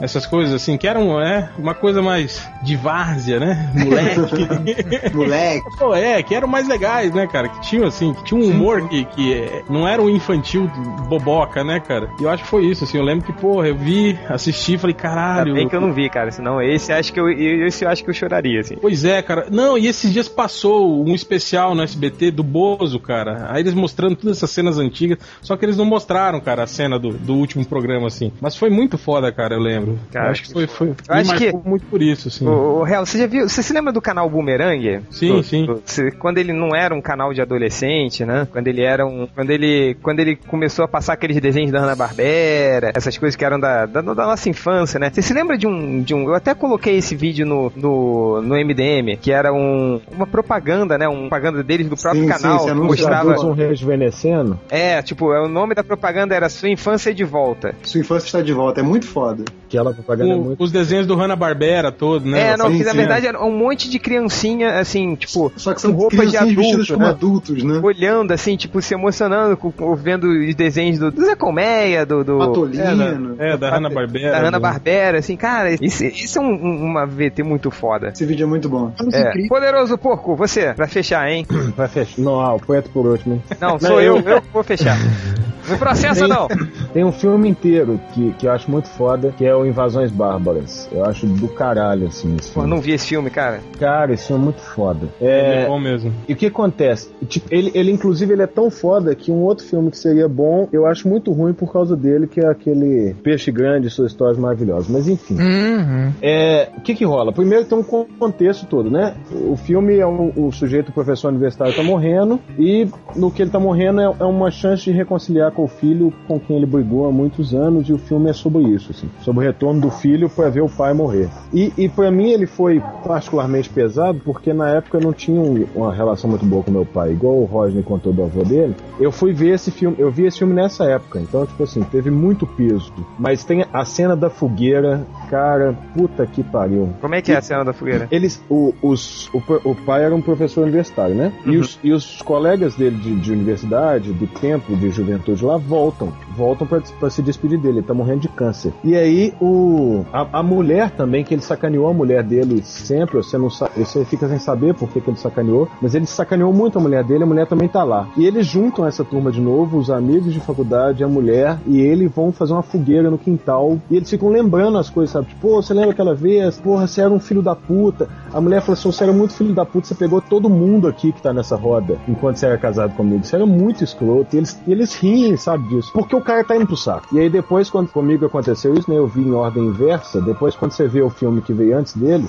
[0.00, 3.72] essas coisas assim, que eram é, uma coisa mais de várzea, né?
[3.74, 5.12] Moleque.
[5.14, 5.76] Moleque.
[5.78, 7.48] Pô, é, que eram mais legais, né, cara?
[7.48, 10.70] Que tinham, assim, que tinha um humor que, que é, não era um infantil
[11.08, 12.08] boboca, né, cara?
[12.20, 12.98] E eu acho que foi isso, assim.
[12.98, 15.48] Eu lembro que, porra, eu vi, assisti, falei, caralho.
[15.48, 16.30] Ainda bem que eu não vi, cara.
[16.30, 18.76] Senão esse acho que eu, esse eu acho que eu choraria, assim.
[18.80, 19.46] Pois é, cara.
[19.50, 23.46] Não, e esses dias passou um especial no SBT do Bozo, cara.
[23.50, 25.18] Aí eles mostrando todas essas cenas antigas.
[25.40, 28.32] Só que eles não mostraram, cara, a cena do, do último programa, assim.
[28.40, 29.81] Mas foi muito foda, cara, eu lembro.
[30.12, 30.66] Cara, eu acho que foi.
[30.66, 32.46] foi acho que- muito por isso, assim.
[32.46, 33.48] O, o Real, você já viu?
[33.48, 35.00] Você se lembra do canal Boomerang?
[35.10, 35.66] Sim, Do- sim.
[35.66, 38.46] do- se- quando ele não era um canal de adolescente, né?
[38.50, 39.26] Quando ele era um.
[39.34, 43.44] Quando ele, quando ele começou a passar aqueles desenhos da Hanna Barbera, essas coisas que
[43.44, 45.10] eram da, da, da nossa infância, né?
[45.12, 46.24] Você se lembra de um, de um.
[46.24, 51.08] Eu até coloquei esse vídeo no, no, no MDM, que era um, uma propaganda, né?
[51.08, 52.68] Uma propaganda deles do próprio Sim, sim, canal.
[52.68, 53.32] anúncio mostrava.
[53.42, 54.58] Um rejuvenescendo.
[54.70, 57.74] É, tipo, é, o nome da propaganda era Sua Infância de Volta.
[57.82, 59.44] Sua infância está de volta, é muito foda.
[59.72, 60.62] Aquela propaganda é Com muito.
[60.62, 62.50] os desenhos do Hanna-Barbera todo, né?
[62.50, 65.70] é, não, sim, que na sim, verdade era um monte de criancinha, assim, tipo, Só
[65.74, 67.08] que com são de vestidas adulto, como né?
[67.10, 67.80] adultos, né?
[67.82, 72.22] olhando assim, tipo, se emocionando, com, com- vendo os desenhos do, do Zé Colmeia, do.
[72.22, 73.36] do Patolino.
[73.38, 74.30] É, da Hanna-Barbera.
[74.32, 74.44] da né?
[74.44, 78.08] Hanna-Barbera, assim, cara, isso, isso é um- um- uma VT muito foda.
[78.08, 78.92] Esse vídeo é muito bom.
[79.12, 79.32] É.
[79.48, 81.46] Poderoso Porco, você, pra fechar, hein?
[81.76, 82.20] Vai fechar.
[82.20, 83.34] Não, ah, o poeta por último.
[83.36, 83.42] hein?
[83.60, 84.98] Não, sou eu, eu que vou fechar.
[85.68, 86.48] Não processa, não.
[86.92, 90.88] Tem um filme inteiro que, que eu acho muito foda, que é o Invasões Bárbaras.
[90.92, 92.70] Eu acho do caralho, assim, esse Pô, filme.
[92.70, 93.60] não vi esse filme, cara.
[93.78, 95.08] Cara, esse filme é muito foda.
[95.20, 96.12] É É, bom mesmo.
[96.28, 97.10] E o que acontece?
[97.26, 100.68] Tipo, ele, ele, inclusive, ele é tão foda que um outro filme que seria bom,
[100.72, 104.38] eu acho muito ruim por causa dele, que é aquele Peixe Grande e suas histórias
[104.38, 104.88] maravilhosas.
[104.88, 105.34] Mas enfim.
[105.34, 106.12] Uhum.
[106.20, 107.32] É, o que que rola?
[107.32, 109.14] Primeiro tem um con- contexto todo, né?
[109.48, 113.50] O filme é um, o sujeito, o professor universitário, tá morrendo e no que ele
[113.50, 117.06] tá morrendo é, é uma chance de reconciliar com o filho com quem ele brigou
[117.06, 120.28] há muitos anos e o filme é sobre isso, assim, sobre o retorno do filho
[120.28, 121.28] para ver o pai morrer.
[121.52, 125.66] E, e para mim ele foi particularmente pesado porque na época eu não tinha um-
[125.74, 128.74] uma relação muito boa com meu pai, igual o Rodney contou do avô dele.
[128.98, 132.10] Eu fui ver esse filme, eu vi esse filme nessa época, então tipo assim, teve
[132.10, 132.92] muito peso.
[133.18, 136.88] Mas tem a cena da fogueira, cara, puta que pariu.
[137.00, 138.08] Como é que é a cena da fogueira?
[138.10, 141.32] Eles, o, os, o, o pai era um professor universitário, né?
[141.44, 146.12] E, os, e os colegas dele de, de universidade, do tempo de juventude lá, voltam.
[146.36, 147.78] Voltam pra se despedir dele.
[147.78, 148.72] Ele tá morrendo de câncer.
[148.84, 153.36] E aí, o, a, a mulher também, que ele sacaneou a mulher dele sempre, você
[153.36, 156.80] não você fica sem saber por que, que ele sacaneou, mas ele sacaneou muito a
[156.80, 158.08] mulher dele, a mulher também tá lá.
[158.16, 162.06] E eles juntam essa turma de novo, os amigos de faculdade, a mulher e ele
[162.06, 165.26] vão fazer uma fogueira no quintal e eles ficam lembrando as coisas, sabe?
[165.26, 166.58] Tipo, você lembra aquela vez?
[166.58, 168.08] Porra, você era um filho da puta.
[168.32, 171.10] A mulher falou assim: você era muito filho da puta, você pegou todo mundo aqui
[171.10, 173.24] que tá nessa roda enquanto você era casado comigo.
[173.24, 174.36] Você era muito escroto.
[174.36, 175.90] E eles, e eles riem, sabe disso?
[175.92, 177.08] Porque o cara tá indo pro saco.
[177.12, 178.96] E aí depois, quando comigo aconteceu isso, né?
[178.96, 180.20] Eu vi em ordem inversa.
[180.20, 182.28] Depois, quando você vê o filme que veio antes dele,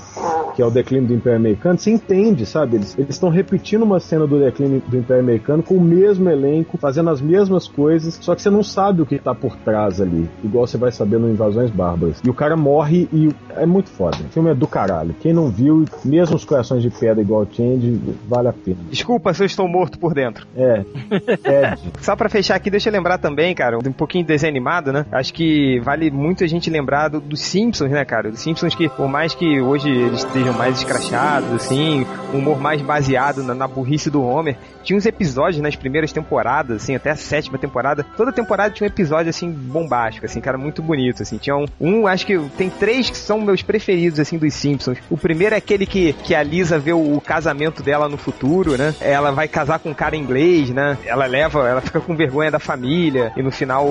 [0.54, 2.76] que é o declínio do Império Americano, você entende, sabe?
[2.76, 7.10] Eles estão repetindo uma cena do declínio do Império Americano com o mesmo elenco, fazendo
[7.10, 10.66] as mesmas coisas, só que você não sabe o que tá por trás ali, igual
[10.66, 12.20] você vai saber no Invasões Bárbaras.
[12.24, 14.16] E o cara morre e é muito foda.
[14.18, 15.14] O filme é do caralho.
[15.20, 18.78] Quem não viu, mesmo os corações de pedra igual o Change, vale a pena.
[18.90, 20.46] Desculpa se eu estou morto por dentro.
[20.56, 21.80] É, Ed.
[22.00, 25.06] Só pra fechar aqui, deixa eu lembrar também, cara, um pouquinho de desenho animado, né?
[25.10, 28.30] Acho que vale muito a gente lembrar do- dos Simpsons, né, cara?
[28.30, 32.80] Dos Simpsons que, por mais que hoje eles estejam mais escrachados, assim, um humor mais
[32.82, 37.16] baseado na, na burrice do Homer, tinha uns episódios nas primeiras temporadas, assim, até a
[37.16, 38.04] sétima temporada.
[38.16, 41.38] Toda temporada tinha um episódio, assim, bombástico, assim, cara, muito bonito, assim.
[41.38, 44.98] Tinha um, um, acho que tem três que são meus preferidos, assim, dos Simpsons.
[45.08, 48.76] O primeiro é aquele que, que a Lisa vê o, o casamento dela no futuro,
[48.76, 48.94] né?
[49.00, 50.98] Ela vai casar com um cara inglês, né?
[51.06, 53.86] Ela leva, ela fica com vergonha da família e no final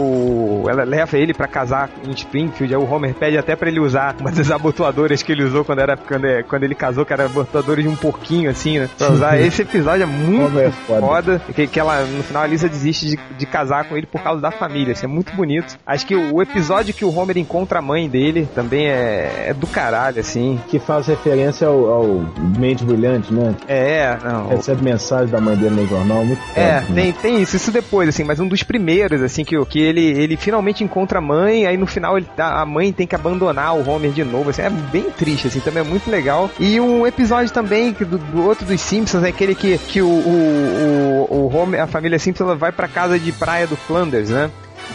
[0.70, 2.74] ela leva ele pra casar em Springfield.
[2.84, 5.96] O Homer pede até pra ele usar uma das abotoadoras que ele usou quando era
[5.98, 8.90] quando, é- quando ele casou, que era abotoadoras de um porquinho assim, né?
[8.98, 9.40] Pra usar.
[9.42, 11.02] Esse episódio é muito é foda.
[11.02, 11.42] foda.
[11.54, 14.42] Que, que ela, no final, a Lisa desiste de, de casar com ele por causa
[14.42, 14.94] da família.
[14.94, 15.78] Isso é muito bonito.
[15.86, 19.54] Acho que o, o episódio que o Homer encontra a mãe dele também é, é
[19.54, 20.60] do caralho, assim.
[20.68, 22.26] Que faz referência ao, ao
[22.58, 23.56] Mente Brilhante, né?
[23.68, 24.48] É, não.
[24.50, 26.60] Recebe mensagem da mãe dele no jornal, muito foda.
[26.60, 26.86] É, né?
[26.94, 30.36] tem, tem isso, isso depois, assim, mas um dos primeiros, assim, que, que ele, ele
[30.38, 33.90] finalmente encontra a mãe, aí no final ele, tá- a mãe tem que abandonar o
[33.90, 36.50] Homer de novo, assim, é bem triste, assim, também é muito legal.
[36.60, 41.28] E um episódio também do, do outro dos Simpsons é aquele que, que o, o,
[41.30, 44.50] o, o Homer, a família Simpson vai pra casa de praia do Flanders, né?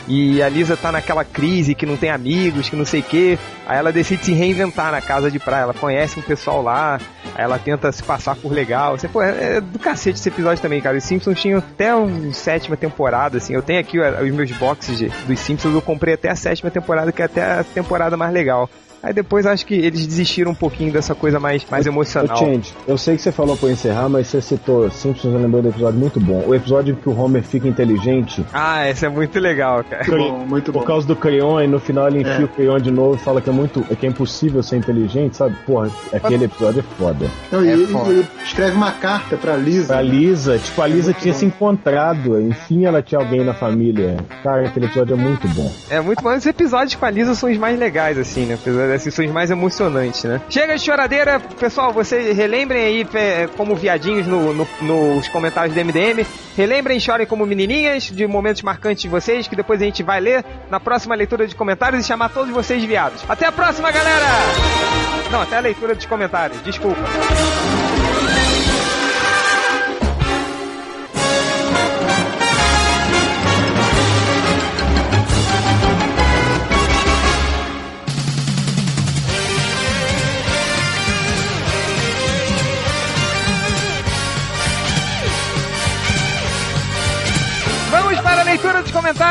[0.06, 3.38] E a Lisa tá naquela crise que não tem amigos, que não sei o que.
[3.66, 5.62] Aí ela decide se reinventar na casa de praia.
[5.64, 6.98] Ela conhece um pessoal lá,
[7.38, 8.98] ela tenta se passar por legal.
[8.98, 10.98] Você, pô, é, é do cacete esse episódio também, cara.
[10.98, 11.96] Os Simpsons tinham até a
[12.32, 13.54] sétima temporada, assim.
[13.54, 17.12] Eu tenho aqui os meus boxes de- dos Simpsons, eu comprei até a sétima temporada,
[17.12, 18.68] que é até a temporada mais legal.
[19.02, 22.36] Aí depois acho que eles desistiram um pouquinho dessa coisa mais, mais emocional.
[22.36, 25.62] Change, eu sei que você falou pra eu encerrar, mas você citou Simpsons, eu lembrei
[25.62, 26.42] do episódio muito bom.
[26.46, 30.04] O episódio que o Homer fica inteligente Ah, esse é muito legal, cara.
[30.08, 30.84] Muito bom, muito por bom.
[30.86, 32.44] causa do Creon, e no final ele enfia É.
[32.44, 33.82] o Creon de novo e fala que é muito.
[33.96, 35.54] que é impossível ser inteligente, sabe?
[35.66, 37.26] Porra, aquele episódio é foda.
[37.52, 38.10] Não, e É ele, foda.
[38.10, 39.96] ele escreve uma carta pra Lisa.
[39.96, 41.38] A Lisa, tipo, a Lisa muito tinha bom.
[41.40, 44.16] se encontrado, enfim ela tinha alguém na família.
[44.42, 45.70] Cara, aquele episódio é muito bom.
[45.90, 46.34] É muito bom.
[46.34, 48.54] Os episódios com a Lisa são os mais legais, assim, né?
[48.54, 50.40] Apesar assim, são os mais emocionantes, né?
[50.48, 51.92] Chega de choradeira, pessoal.
[51.92, 56.24] Vocês relembrem aí é, como viadinhos no- no- nos comentários do MDM.
[56.56, 60.44] Relembrem chorem como menininhas de momentos marcantes de vocês, que depois a gente vai ler
[60.70, 63.22] na próxima leitura de comentários e chamar todos vocês viados.
[63.28, 64.26] Até a próxima, galera!
[65.30, 66.62] Não, até a leitura dos comentários.
[66.62, 67.00] Desculpa.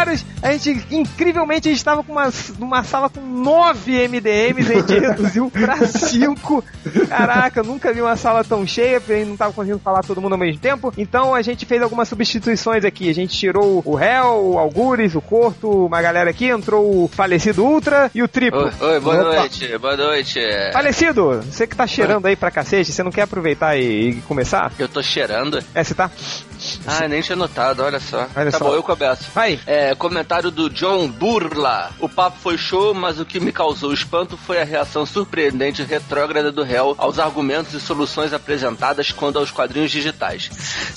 [0.08, 0.37] Dos comentários.
[0.48, 4.98] A gente, incrivelmente, a gente estava com uma, uma sala com nove MDMs, a gente
[4.98, 6.64] reduziu para cinco.
[7.10, 10.04] Caraca, eu nunca vi uma sala tão cheia, porque a gente não estava conseguindo falar
[10.04, 10.94] todo mundo ao mesmo tempo.
[10.98, 13.10] Então a gente fez algumas substituições aqui.
[13.10, 17.66] A gente tirou o Hell, o Algures, o Corto, uma galera aqui, entrou o falecido
[17.66, 18.68] Ultra e o Triplo.
[18.68, 19.36] Oi, oi, boa Opa.
[19.36, 20.40] noite, boa noite.
[20.72, 24.72] Falecido, você que tá cheirando aí pra cacete, você não quer aproveitar e, e começar?
[24.80, 25.62] Eu tô cheirando.
[25.76, 26.10] É, você tá?
[26.86, 28.28] Ah, nem tinha notado, olha só.
[28.36, 28.66] Olha tá só.
[28.66, 29.30] bom, eu começo.
[29.34, 29.60] Vai.
[29.68, 29.94] É,
[30.38, 31.90] comentário do John Burla.
[32.00, 35.86] O papo foi show, mas o que me causou espanto foi a reação surpreendente e
[35.86, 40.50] retrógrada do réu aos argumentos e soluções apresentadas quando aos quadrinhos digitais.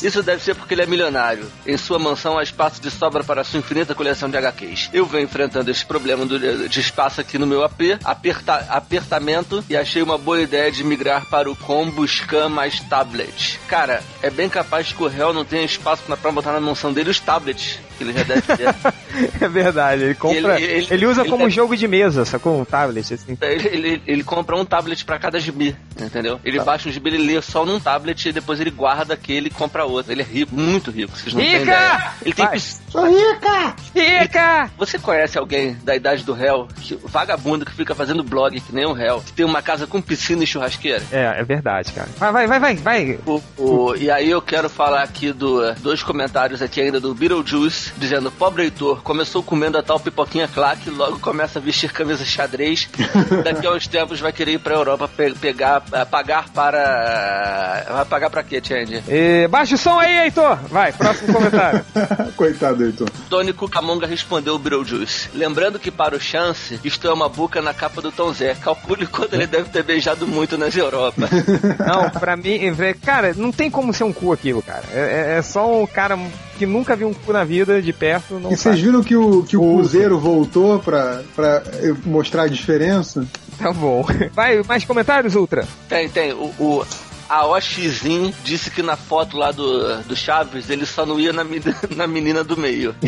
[0.02, 1.50] Isso deve ser porque ele é milionário.
[1.66, 4.90] Em sua mansão há espaço de sobra para sua infinita coleção de HQs.
[4.92, 9.76] Eu venho enfrentando esse problema do- de espaço aqui no meu AP, aperta- apertamento, e
[9.76, 13.58] achei uma boa ideia de migrar para o combo Scan mais tablet.
[13.68, 17.10] Cara, é bem capaz que o réu não tenha espaço pra botar na mansão dele
[17.10, 17.78] os tablets.
[18.00, 18.74] Que ele já deve ter.
[19.40, 20.58] É verdade, ele compra.
[20.60, 22.58] Ele- Ele, ele- usa ele como deve- jogo de mesa, sacou?
[22.60, 23.36] Um tablet, assim.
[23.40, 26.40] Ele, ele, ele compra um tablet pra cada gibi, entendeu?
[26.44, 26.64] Ele Tá.
[26.64, 29.84] baixa um gibi, ele lê só num tablet e depois ele guarda aquele e compra
[29.84, 30.12] outro.
[30.12, 31.62] Ele é rico, muito rico, vocês não têm Rica!
[31.64, 32.10] ideia.
[32.24, 33.74] Ele tem pis- Sou rica!
[33.94, 34.70] Rica!
[34.78, 38.86] Você conhece alguém da idade do réu, que, vagabundo que fica fazendo blog que nem
[38.86, 41.02] um réu, que tem uma casa com piscina e churrasqueira?
[41.12, 42.08] É, é verdade, cara.
[42.16, 43.18] Vai, vai, vai, vai, vai.
[43.26, 47.89] O- o- e aí eu quero falar aqui do dois comentários aqui ainda do Beetlejuice,
[47.96, 52.88] dizendo, pobre Heitor, começou comendo a tal pipoquinha claque, logo começa a vestir camisa xadrez,
[53.44, 57.86] daqui a uns tempos vai querer ir pra Europa pe- pegar, eh, pagar para...
[57.90, 59.02] Vai pagar pra quê, Change?
[59.08, 60.56] E, baixa o som aí, Heitor.
[60.68, 61.84] Vai, próximo comentário.
[62.36, 63.08] Coitado, Heitor.
[63.28, 65.30] Tony Cucamonga respondeu o Beetlejuice.
[65.34, 68.54] Lembrando que para o Chance, isto é uma boca na capa do Tom Zé.
[68.54, 71.28] Calcule quanto ele deve ter beijado muito nas Europa.
[71.86, 74.82] Não, pra mim, é, cara, não tem como ser um cu aquilo, cara.
[74.92, 76.16] É, é- é só um cara
[76.60, 78.38] que nunca viu um cu na vida de perto.
[78.38, 81.62] Não E vocês viram que o, que o Cruzeiro voltou pra, pra
[82.04, 83.26] mostrar a diferença?
[83.58, 84.04] Tá bom.
[84.34, 85.66] Vai, mais comentários, Ultra?
[85.88, 86.34] Tem, tem.
[86.34, 86.84] O, o
[87.30, 91.46] a Oxizin disse que na foto lá do, do Chaves ele só não ia na,
[91.96, 92.94] na menina do meio.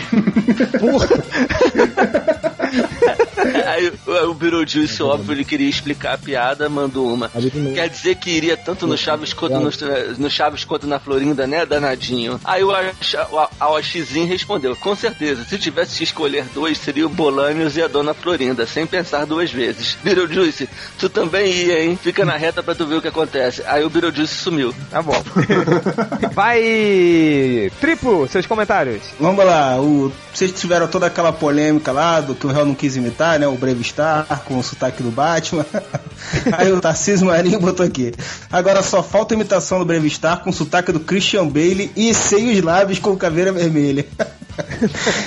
[3.67, 7.29] Aí o, o Beetlejuice, óbvio, ele queria explicar a piada, mandou uma.
[7.29, 9.71] Quer dizer que iria tanto no Chaves quanto no,
[10.19, 12.41] no Chaves quanto na Florinda, né, danadinho?
[12.45, 17.09] Aí o, a, a Oxizin respondeu, com certeza, se tivesse que escolher dois, seria o
[17.09, 19.97] Bolanios e a Dona Florinda, sem pensar duas vezes.
[20.03, 20.69] Beetlejuice,
[20.99, 21.99] tu também ia, hein?
[22.01, 23.63] Fica na reta pra tu ver o que acontece.
[23.67, 24.75] Aí o Beetlejuice sumiu.
[24.91, 25.23] Tá bom.
[26.35, 29.03] Vai, triplo, seus comentários.
[29.19, 32.97] Vamos lá, o, vocês tiveram toda aquela polêmica lá do que o réu não quis
[32.97, 33.47] imitar, né?
[33.47, 35.67] O Brave Star com o sotaque do Batman.
[36.53, 38.13] Aí o Tarcísio Marinho botou aqui.
[38.51, 42.63] Agora só falta imitação do Brave Star com o sotaque do Christian Bale e seios
[42.63, 44.07] lábios com caveira vermelha.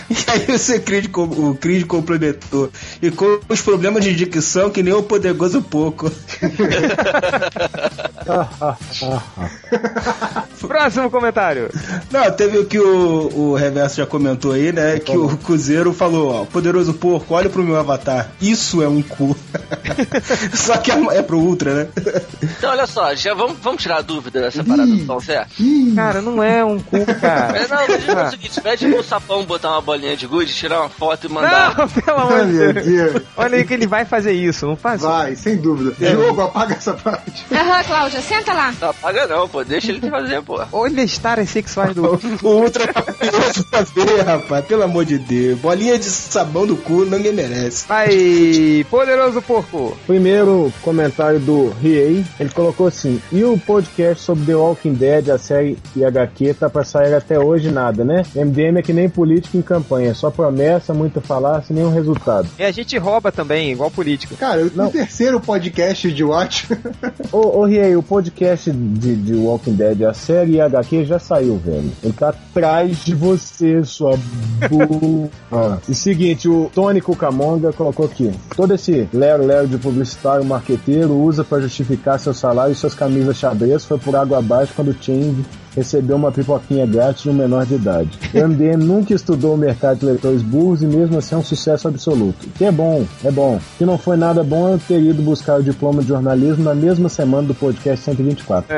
[0.09, 2.69] e aí o seu com- o Creed complementou.
[3.01, 6.11] E com os problemas de dicção que nem o poderoso pouco.
[10.67, 11.69] Próximo comentário.
[12.11, 14.99] Não, teve o que o, o Reverso já comentou aí, né?
[14.99, 18.31] Que o Cruzeiro falou, ó, poderoso porco, olha pro meu avatar.
[18.41, 19.35] Isso é um cu.
[20.53, 21.87] Só que é, é pro Ultra, né?
[22.57, 25.45] Então, olha só, já vamos, vamos tirar a dúvida dessa parada do Tom Zé?
[25.95, 27.57] Cara, não é um cu, cara.
[27.57, 30.81] É, não, mas é o seguinte, pede pro sapão botar uma bolinha de gude, tirar
[30.81, 31.75] uma foto e mandar.
[31.77, 33.23] Não, pelo amor de Deus.
[33.37, 35.95] Olha aí que ele vai fazer isso, não faz Vai, sem dúvida.
[36.11, 37.45] Jogo, apaga essa parte.
[37.51, 38.73] Aham, Cláudia, senta lá.
[38.79, 40.61] Não apaga não, pô, deixa ele fazer, pô.
[40.71, 44.65] Olha as taras sexuais do O Ultra tá pra ver, rapaz.
[44.65, 45.59] Pelo amor de Deus.
[45.59, 47.87] Bolinha de sabão do cu ninguém merece.
[47.87, 49.97] Vai, poderoso porco.
[50.05, 55.37] Primeiro comentário do Riei, ele colocou assim: e o podcast sobre The Walking Dead, a
[55.37, 58.23] série e HQ, tá pra sair até hoje nada, né?
[58.35, 62.47] MDM é que nem político em campanha, só promessa, muito falar, sem nenhum resultado.
[62.57, 64.35] E a gente rouba também, igual político.
[64.35, 66.67] Cara, o terceiro podcast de Watch.
[67.31, 71.91] Ô, ô Riei, o podcast de, de Walking Dead, a série HQ já saiu, velho.
[72.03, 74.17] Ele tá atrás de você, sua
[74.69, 75.81] burra.
[75.87, 81.59] E seguinte, o Tony Cucamonga colocou aqui: todo esse lero-lero de publicitário marqueteiro usa pra
[81.59, 85.45] justificar seu salário e suas camisas xadrez foi por água abaixo quando o Change
[85.75, 88.09] recebeu uma pipoquinha grátis de um menor de idade.
[88.33, 91.87] O MDM nunca estudou o mercado de leitores burros e mesmo assim é um sucesso
[91.87, 92.47] absoluto.
[92.57, 93.59] Que é bom, é bom.
[93.77, 97.09] Se não foi nada bom, eu teria ido buscar o diploma de jornalismo na mesma
[97.09, 98.75] semana do podcast 124.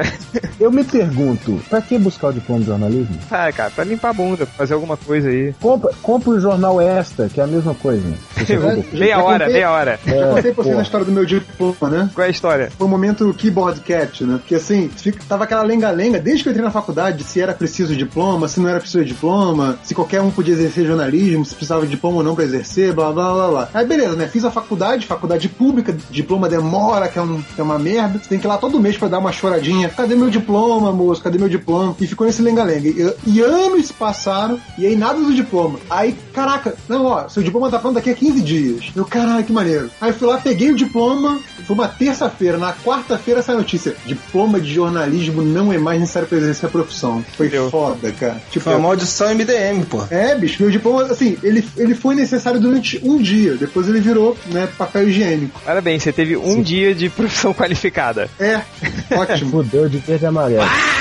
[0.60, 3.16] Eu me pergunto, pra que buscar o diploma de jornalismo?
[3.30, 5.54] Ah, cara, pra limpar a bunda, pra fazer alguma coisa aí.
[5.62, 8.04] Compra, compra o jornal Extra, que é a mesma coisa.
[8.94, 10.00] meia hora, meia hora.
[10.06, 12.10] Já É, contei pra você na história do meu diploma, né?
[12.14, 12.72] Qual é a história?
[12.78, 14.38] Foi o momento keyboard cat, né?
[14.38, 14.90] Porque assim,
[15.28, 16.87] tava aquela lenga-lenga desde que eu entrei na faculdade,
[17.24, 21.46] se era preciso diploma, se não era preciso diploma, se qualquer um podia exercer jornalismo,
[21.46, 23.70] se precisava de diploma ou não pra exercer, blá blá blá blá.
[23.74, 24.28] Aí beleza, né?
[24.28, 28.20] Fiz a faculdade, faculdade pública, diploma demora, que é, um, que é uma merda.
[28.20, 29.90] Você tem que ir lá todo mês pra dar uma choradinha.
[29.90, 31.22] Cadê meu diploma, moço?
[31.22, 31.96] Cadê meu diploma?
[32.00, 32.88] E ficou nesse lenga-lenga.
[32.88, 35.80] E, e anos passaram e aí nada do diploma.
[35.90, 38.92] Aí, caraca, não, ó, seu diploma tá pronto daqui a 15 dias.
[38.96, 39.90] Eu, caralho, que maneiro.
[40.00, 42.58] Aí fui lá, peguei o diploma, foi uma terça-feira.
[42.58, 47.24] Na quarta-feira essa notícia: diploma de jornalismo não é mais necessário pra exercer profissão.
[47.36, 48.42] Foi foda, cara.
[48.52, 50.04] Tipo, Foi a maldição MDM, pô.
[50.10, 54.38] é, bicho, meu diploma, assim, ele, ele foi necessário durante um dia, depois ele virou,
[54.48, 55.60] né, papel higiênico.
[55.66, 58.30] Parabéns, você teve um dia de profissão qualificada.
[58.40, 58.62] É,
[59.16, 59.52] ótimo.
[59.52, 60.97] Fudeu de verde e amarelo.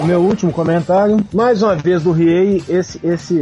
[0.00, 3.34] O meu último comentário, mais uma vez do Riei, esse, esse,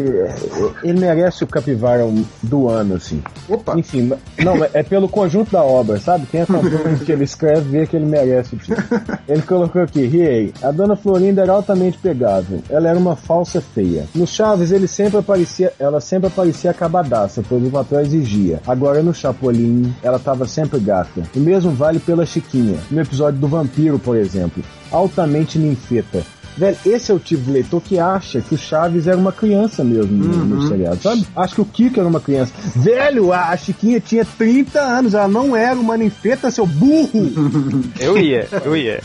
[0.83, 2.07] ele merece o capivara
[2.43, 3.23] do ano, assim.
[3.49, 3.79] Opa!
[3.79, 6.27] Enfim, não, é- é pelo conjunto da obra, sabe?
[6.27, 8.87] Quem acompanha o que ele escreve vê que ele merece o título.
[9.27, 14.05] Ele colocou aqui, Riei, a dona Florinda era altamente pegável, ela era uma falsa feia.
[14.15, 18.61] No Chaves, ele sempre aparecia, ela sempre aparecia acabadaça, pois o papel exigia.
[18.67, 21.23] Agora no Chapolin, ela tava sempre gata.
[21.35, 24.63] O mesmo vale pela Chiquinha, no episódio do Vampiro, por exemplo.
[24.93, 26.23] Altamente ninfeta.
[26.57, 29.83] Velho, esse é o tipo de leitor que acha que o Chaves era uma criança
[29.85, 31.27] mesmo no, no seriado, sabe?
[31.35, 32.53] Acho que o Kiko era uma criança.
[32.77, 37.11] Velho, a, a Chiquinha tinha 30 anos, ela não era uma ninfeta, seu burro!
[38.01, 39.01] Eu ia, eu ia.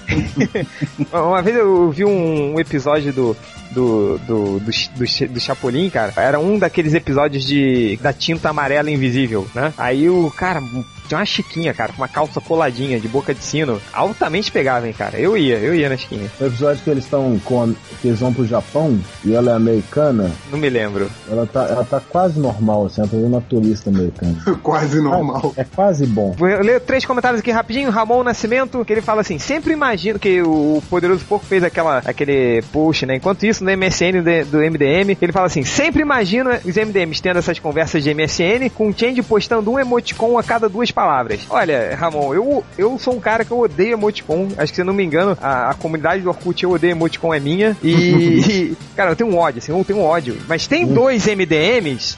[1.11, 3.37] Uma vez eu vi um, um episódio do.
[3.71, 8.89] Do, do, do, do, do Chapolin, cara, era um daqueles episódios de da tinta amarela
[8.89, 9.73] invisível, né?
[9.77, 10.61] Aí o cara
[11.07, 14.95] tinha uma chiquinha, cara, com uma calça coladinha de boca de sino, altamente pegável, hein,
[14.97, 15.17] cara.
[15.19, 16.29] Eu ia, eu ia na chiquinha.
[16.39, 17.73] O episódio que eles estão com.
[18.01, 21.09] que eles vão pro Japão e ela é americana, Não me lembro.
[21.29, 24.35] ela tá, ela tá quase normal, assim, ela tá vendo uma turista americana.
[24.63, 25.53] Quase normal.
[25.57, 26.31] É quase bom.
[26.37, 27.89] Vou ler três comentários aqui rapidinho.
[27.91, 32.63] Ramon Nascimento, que ele fala assim: sempre imagino que o Poderoso Porco fez aquela, aquele
[32.71, 33.15] post, né?
[33.15, 37.37] Enquanto isso, no MSN do, do MDM, ele fala assim: sempre imagino os MDMs tendo
[37.37, 41.41] essas conversas de MSN com o Change postando um emoticon a cada duas palavras.
[41.49, 44.47] Olha, Ramon, eu, eu sou um cara que eu odeio emoticon.
[44.57, 47.33] Acho que se eu não me engano, a, a comunidade do Orkut eu odeio emoticon
[47.33, 47.77] é minha.
[47.83, 47.91] E,
[48.71, 50.37] e, cara, eu tenho um ódio, assim, eu tenho um ódio.
[50.47, 52.15] Mas tem dois MDMs.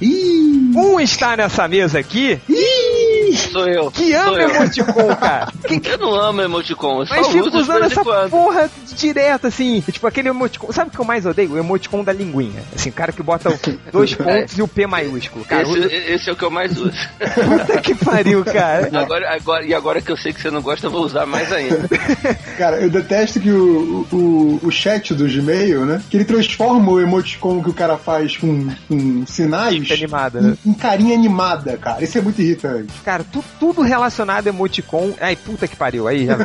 [0.75, 2.39] Um está nessa mesa aqui.
[3.51, 3.91] Sou eu.
[3.91, 4.49] Que ama eu.
[4.49, 5.47] emoticon, cara.
[5.83, 8.29] Eu não amo emoticon, eu só Mas fico uso de usando essa quando.
[8.29, 9.81] porra direto, assim.
[9.81, 10.71] Tipo, aquele emoticon.
[10.71, 11.51] Sabe o que eu mais odeio?
[11.53, 12.61] O emoticon da linguinha.
[12.75, 13.49] Assim, o cara que bota
[13.91, 15.45] dois pontos e o P maiúsculo.
[15.45, 16.91] Cara, Esse, esse é o que eu mais uso.
[17.19, 18.89] puta que pariu, cara.
[18.99, 21.51] Agora, agora, e agora que eu sei que você não gosta, eu vou usar mais
[21.51, 21.87] ainda.
[22.57, 26.01] Cara, eu detesto que o, o, o chat do Gmail, né?
[26.09, 30.57] Que ele transforma o emoticon que o cara faz com, com sinais animada, né?
[30.65, 32.03] em, em carinha animada, cara.
[32.03, 32.91] Isso é muito irritante.
[33.05, 35.13] Cara, tu- tudo relacionado a emoticon.
[35.19, 36.07] Ai, puta que pariu.
[36.07, 36.37] Aí, já.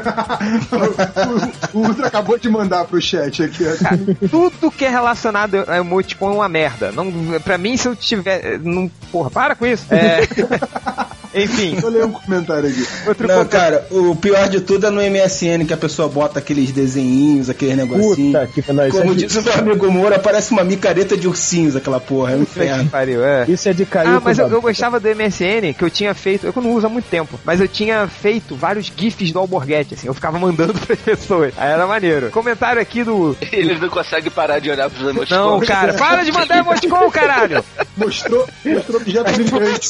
[1.73, 3.65] o, o Ultra acabou de mandar pro chat aqui.
[3.79, 3.99] Cara,
[4.31, 6.93] tudo que é relacionado a emoticon é uma merda.
[6.93, 8.59] Não, pra mim, se eu tiver.
[8.61, 9.87] Não, porra, para com isso.
[9.91, 10.21] É.
[11.35, 11.79] Enfim.
[11.83, 12.87] Eu ler um comentário aqui.
[13.07, 16.71] Outro Não, cara, o pior de tudo é no MSN que a pessoa bota aqueles
[16.71, 18.33] desenhinhos, aqueles negocinhos.
[18.33, 21.27] Puta que isso, Como é de, diz o meu amigo Moura, parece uma micareta de
[21.29, 22.89] ursinhos aquela porra, é um inferno.
[22.91, 23.45] pariu, é.
[23.49, 26.47] isso é de cair Ah, mas eu, eu gostava do MSN, que eu tinha feito,
[26.47, 30.07] eu não uso há muito tempo, mas eu tinha feito vários GIFs do Alborguete, assim,
[30.07, 31.53] eu ficava mandando pras pessoas.
[31.57, 32.31] Aí era maneiro.
[32.31, 33.37] Comentário aqui do.
[33.53, 35.31] Eles não conseguem parar de olhar pros emoticons.
[35.31, 37.65] Não, cara, para de mandar emoticon, caralho!
[37.97, 39.89] Mostrou, mostrou objeto brilhante.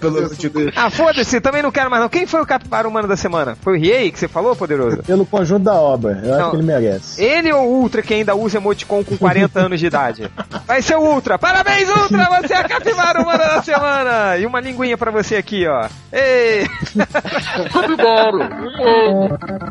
[0.00, 0.73] Pelo emoticon.
[0.76, 2.08] Ah, foda-se, também não quero mais não.
[2.08, 3.56] Quem foi o capivara humano da semana?
[3.60, 5.02] Foi o Riei que você falou, poderoso?
[5.04, 6.40] Pelo conjunto da obra, eu Não.
[6.40, 7.22] acho que ele merece.
[7.22, 10.30] Ele ou o Ultra que ainda usa emoticon com 40 anos de idade?
[10.66, 11.38] Vai ser o Ultra.
[11.38, 12.24] Parabéns, Ultra!
[12.42, 14.36] Você é a capivara humana da semana!
[14.38, 15.86] E uma linguinha pra você aqui, ó.
[16.12, 16.68] Ei!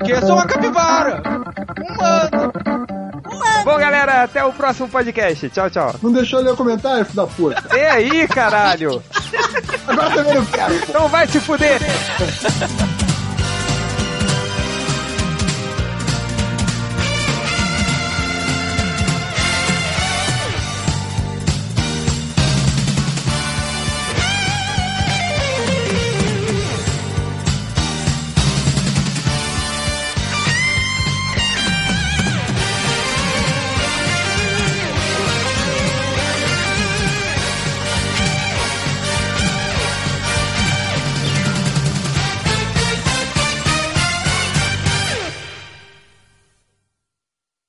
[0.06, 1.22] Que eu sou uma capivara!
[3.64, 5.50] Bom, galera, até o próximo podcast.
[5.50, 5.96] Tchau, tchau.
[6.02, 7.64] Não deixou ler o comentário, filho da puta.
[7.76, 9.02] E aí, caralho?
[9.88, 10.76] Agora também não quero.
[10.76, 11.80] Então vai se fuder!